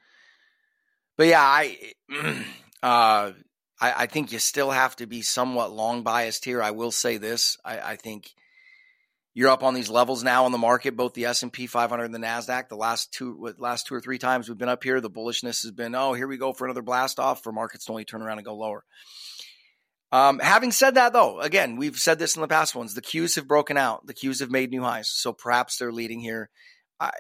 But 1.18 1.28
yeah, 1.28 1.42
I 1.42 1.78
uh, 2.84 3.32
I, 3.80 4.06
think 4.06 4.32
you 4.32 4.40
still 4.40 4.72
have 4.72 4.96
to 4.98 5.08
be 5.08 5.22
somewhat 5.22 5.72
long 5.72 6.04
biased 6.04 6.46
here. 6.46 6.62
I 6.62 6.72
will 6.72 6.92
say 6.92 7.18
this: 7.18 7.58
I, 7.64 7.80
I 7.80 7.96
think 7.96 8.32
you're 9.34 9.50
up 9.50 9.64
on 9.64 9.74
these 9.74 9.90
levels 9.90 10.24
now 10.24 10.46
in 10.46 10.52
the 10.52 10.58
market, 10.58 10.96
both 10.96 11.14
the 11.14 11.26
S 11.26 11.44
and 11.44 11.54
P 11.54 11.68
500 11.68 12.04
and 12.04 12.16
the 12.16 12.20
Nasdaq. 12.20 12.70
The 12.70 12.76
last 12.76 13.12
two 13.12 13.54
last 13.58 13.88
two 13.88 13.96
or 13.96 14.02
three 14.02 14.18
times 14.18 14.48
we've 14.48 14.58
been 14.58 14.70
up 14.70 14.84
here, 14.84 15.02
the 15.02 15.10
bullishness 15.10 15.64
has 15.64 15.72
been, 15.72 15.96
oh, 15.96 16.14
here 16.14 16.28
we 16.28 16.38
go 16.38 16.54
for 16.54 16.66
another 16.66 16.82
blast 16.82 17.20
off. 17.20 17.44
For 17.44 17.52
markets 17.52 17.86
to 17.86 17.92
only 17.92 18.06
turn 18.06 18.22
around 18.22 18.40
and 18.40 18.46
go 18.46 18.56
lower. 18.56 18.84
Um, 20.12 20.40
having 20.40 20.72
said 20.72 20.96
that, 20.96 21.14
though, 21.14 21.40
again, 21.40 21.78
we've 21.78 21.98
said 21.98 22.20
this 22.20 22.36
in 22.36 22.42
the 22.42 22.48
past 22.48 22.76
ones. 22.76 22.94
The 22.94 23.02
Qs 23.02 23.36
have 23.36 23.48
broken 23.48 23.78
out. 23.78 24.06
The 24.06 24.14
Qs 24.14 24.42
have 24.42 24.52
made 24.52 24.70
new 24.70 24.82
highs, 24.82 25.10
so 25.10 25.32
perhaps 25.32 25.78
they're 25.78 25.94
leading 25.94 26.20
here. 26.20 26.50
I, 27.00 27.12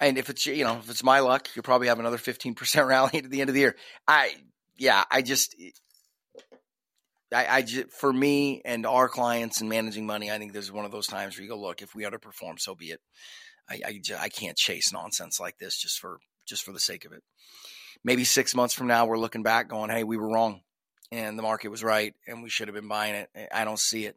and 0.00 0.18
if 0.18 0.28
it's 0.28 0.44
you 0.46 0.64
know 0.64 0.78
if 0.78 0.90
it's 0.90 1.04
my 1.04 1.20
luck, 1.20 1.48
you'll 1.54 1.62
probably 1.62 1.86
have 1.86 2.00
another 2.00 2.18
fifteen 2.18 2.54
percent 2.54 2.86
rally 2.88 3.18
at 3.18 3.30
the 3.30 3.40
end 3.40 3.50
of 3.50 3.54
the 3.54 3.60
year. 3.60 3.76
I 4.08 4.34
yeah, 4.76 5.04
I 5.10 5.22
just 5.22 5.54
I, 7.32 7.46
I 7.46 7.62
just, 7.62 7.92
for 7.92 8.12
me 8.12 8.60
and 8.64 8.84
our 8.84 9.08
clients 9.08 9.60
and 9.60 9.70
managing 9.70 10.06
money, 10.06 10.32
I 10.32 10.38
think 10.38 10.52
this 10.52 10.64
is 10.64 10.72
one 10.72 10.84
of 10.84 10.90
those 10.90 11.06
times 11.06 11.36
where 11.36 11.44
you 11.44 11.50
go, 11.50 11.60
look, 11.60 11.80
if 11.80 11.94
we 11.94 12.02
underperform, 12.02 12.58
so 12.58 12.74
be 12.74 12.86
it. 12.86 13.00
I 13.68 13.80
I, 13.86 14.00
just, 14.02 14.20
I 14.20 14.30
can't 14.30 14.56
chase 14.56 14.92
nonsense 14.92 15.38
like 15.38 15.58
this 15.58 15.78
just 15.78 16.00
for 16.00 16.18
just 16.44 16.64
for 16.64 16.72
the 16.72 16.80
sake 16.80 17.04
of 17.04 17.12
it. 17.12 17.22
Maybe 18.02 18.24
six 18.24 18.52
months 18.52 18.74
from 18.74 18.88
now, 18.88 19.06
we're 19.06 19.18
looking 19.18 19.44
back, 19.44 19.68
going, 19.68 19.90
hey, 19.90 20.02
we 20.02 20.16
were 20.16 20.28
wrong 20.28 20.62
and 21.12 21.38
the 21.38 21.42
market 21.42 21.68
was 21.68 21.82
right 21.82 22.14
and 22.26 22.42
we 22.42 22.50
should 22.50 22.68
have 22.68 22.74
been 22.74 22.88
buying 22.88 23.14
it. 23.14 23.30
Eh, 23.34 23.46
I 23.52 23.64
don't 23.64 23.78
see 23.78 24.06
it, 24.06 24.16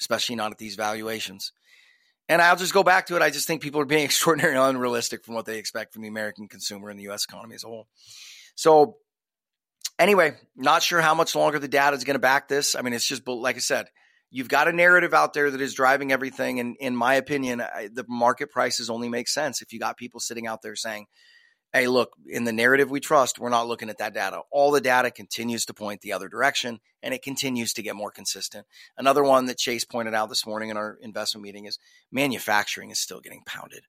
especially 0.00 0.36
not 0.36 0.52
at 0.52 0.58
these 0.58 0.74
valuations. 0.74 1.52
And 2.28 2.42
I'll 2.42 2.56
just 2.56 2.74
go 2.74 2.82
back 2.82 3.06
to 3.06 3.16
it. 3.16 3.22
I 3.22 3.30
just 3.30 3.46
think 3.46 3.62
people 3.62 3.80
are 3.80 3.86
being 3.86 4.04
extraordinarily 4.04 4.70
unrealistic 4.70 5.24
from 5.24 5.34
what 5.34 5.46
they 5.46 5.58
expect 5.58 5.92
from 5.92 6.02
the 6.02 6.08
American 6.08 6.48
consumer 6.48 6.90
and 6.90 6.98
the 6.98 7.04
U.S. 7.04 7.24
economy 7.24 7.54
as 7.54 7.64
a 7.64 7.68
whole. 7.68 7.86
So, 8.54 8.96
anyway, 9.98 10.34
not 10.56 10.82
sure 10.82 11.00
how 11.00 11.14
much 11.14 11.34
longer 11.34 11.58
the 11.58 11.68
data 11.68 11.96
is 11.96 12.04
going 12.04 12.14
to 12.14 12.20
back 12.20 12.48
this. 12.48 12.74
I 12.74 12.82
mean, 12.82 12.94
it's 12.94 13.06
just, 13.06 13.26
like 13.28 13.56
I 13.56 13.60
said, 13.60 13.86
you've 14.30 14.48
got 14.48 14.66
a 14.66 14.72
narrative 14.72 15.14
out 15.14 15.34
there 15.34 15.50
that 15.50 15.60
is 15.60 15.74
driving 15.74 16.10
everything. 16.10 16.58
And 16.58 16.76
in 16.80 16.96
my 16.96 17.14
opinion, 17.14 17.58
the 17.58 18.04
market 18.08 18.50
prices 18.50 18.90
only 18.90 19.08
make 19.08 19.28
sense 19.28 19.62
if 19.62 19.72
you 19.72 19.78
got 19.78 19.96
people 19.96 20.20
sitting 20.20 20.46
out 20.46 20.62
there 20.62 20.74
saying, 20.74 21.06
hey, 21.76 21.88
look, 21.88 22.14
in 22.26 22.44
the 22.44 22.54
narrative 22.54 22.90
we 22.90 23.00
trust, 23.00 23.38
we're 23.38 23.50
not 23.50 23.68
looking 23.68 23.90
at 23.90 23.98
that 23.98 24.14
data. 24.14 24.40
All 24.50 24.70
the 24.70 24.80
data 24.80 25.10
continues 25.10 25.66
to 25.66 25.74
point 25.74 26.00
the 26.00 26.14
other 26.14 26.26
direction 26.26 26.80
and 27.02 27.12
it 27.12 27.22
continues 27.22 27.74
to 27.74 27.82
get 27.82 27.94
more 27.94 28.10
consistent. 28.10 28.66
Another 28.96 29.22
one 29.22 29.44
that 29.46 29.58
Chase 29.58 29.84
pointed 29.84 30.14
out 30.14 30.30
this 30.30 30.46
morning 30.46 30.70
in 30.70 30.78
our 30.78 30.96
investment 31.02 31.42
meeting 31.42 31.66
is 31.66 31.78
manufacturing 32.10 32.90
is 32.90 32.98
still 32.98 33.20
getting 33.20 33.42
pounded. 33.44 33.84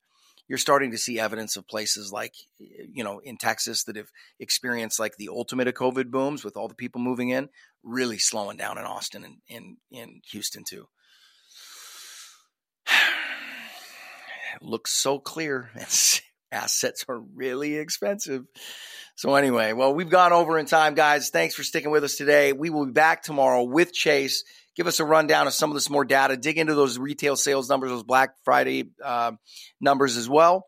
You're 0.50 0.58
starting 0.58 0.92
to 0.92 0.98
see 0.98 1.18
evidence 1.18 1.56
of 1.56 1.66
places 1.66 2.12
like, 2.12 2.34
you 2.58 3.06
know, 3.06 3.20
in 3.20 3.38
Texas 3.38 3.86
that 3.86 3.96
have 3.96 4.12
experienced 4.38 5.00
like 5.00 5.16
the 5.16 5.30
ultimate 5.30 5.70
of 5.70 5.74
COVID 5.74 6.12
booms 6.12 6.44
with 6.44 6.58
all 6.58 6.68
the 6.68 6.76
people 6.76 7.00
moving 7.00 7.30
in, 7.30 7.48
really 7.84 8.18
slowing 8.18 8.58
down 8.58 8.78
in 8.78 8.84
Austin 8.84 9.24
and 9.24 9.38
in, 9.48 9.78
in 9.92 10.22
Houston 10.32 10.64
too. 10.68 10.90
It 14.56 14.64
looks 14.64 14.92
so 14.92 15.20
clear. 15.20 15.70
assets 16.52 17.06
are 17.08 17.20
really 17.20 17.76
expensive. 17.76 18.44
So 19.16 19.36
anyway, 19.36 19.74
well, 19.74 19.94
we've 19.94 20.10
gone 20.10 20.32
over 20.32 20.60
in 20.60 20.66
time, 20.66 20.94
guys. 20.94 21.30
Thanks 21.30 21.56
for 21.56 21.64
sticking 21.64 21.92
with 21.92 22.04
us 22.04 22.16
today. 22.16 22.54
We 22.54 22.70
will 22.70 22.86
be 22.86 22.92
back 22.92 23.24
tomorrow 23.24 23.64
with 23.64 23.92
Chase. 23.94 24.44
Give 24.76 24.86
us 24.86 25.00
a 25.00 25.06
rundown 25.06 25.48
of 25.48 25.54
some 25.54 25.72
of 25.72 25.74
this 25.74 25.90
more 25.90 26.06
data. 26.06 26.38
Dig 26.38 26.60
into 26.60 26.76
those 26.76 27.00
retail 27.00 27.36
sales 27.36 27.68
numbers, 27.68 27.90
those 27.90 28.04
Black 28.04 28.36
Friday 28.46 28.92
uh, 29.04 29.32
numbers 29.82 30.18
as 30.18 30.30
well. 30.30 30.68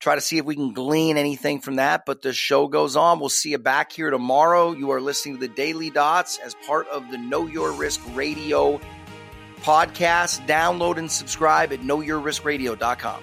try 0.00 0.14
to 0.14 0.22
see 0.22 0.38
if 0.38 0.46
we 0.46 0.54
can 0.54 0.72
glean 0.72 1.18
anything 1.18 1.60
from 1.60 1.76
that. 1.76 2.04
But 2.06 2.22
the 2.22 2.32
show 2.32 2.66
goes 2.66 2.96
on. 2.96 3.20
We'll 3.20 3.28
see 3.28 3.50
you 3.50 3.58
back 3.58 3.92
here 3.92 4.08
tomorrow. 4.08 4.72
You 4.72 4.92
are 4.92 5.00
listening 5.02 5.34
to 5.34 5.46
the 5.46 5.52
Daily 5.54 5.90
Dots 5.90 6.38
as 6.38 6.54
part 6.66 6.88
of 6.88 7.10
the 7.10 7.18
Know 7.18 7.46
Your 7.46 7.72
Risk 7.72 8.00
Radio 8.14 8.80
podcast. 9.60 10.46
Download 10.46 10.96
and 10.96 11.12
subscribe 11.12 11.74
at 11.74 11.80
knowyourriskradio.com. 11.80 13.22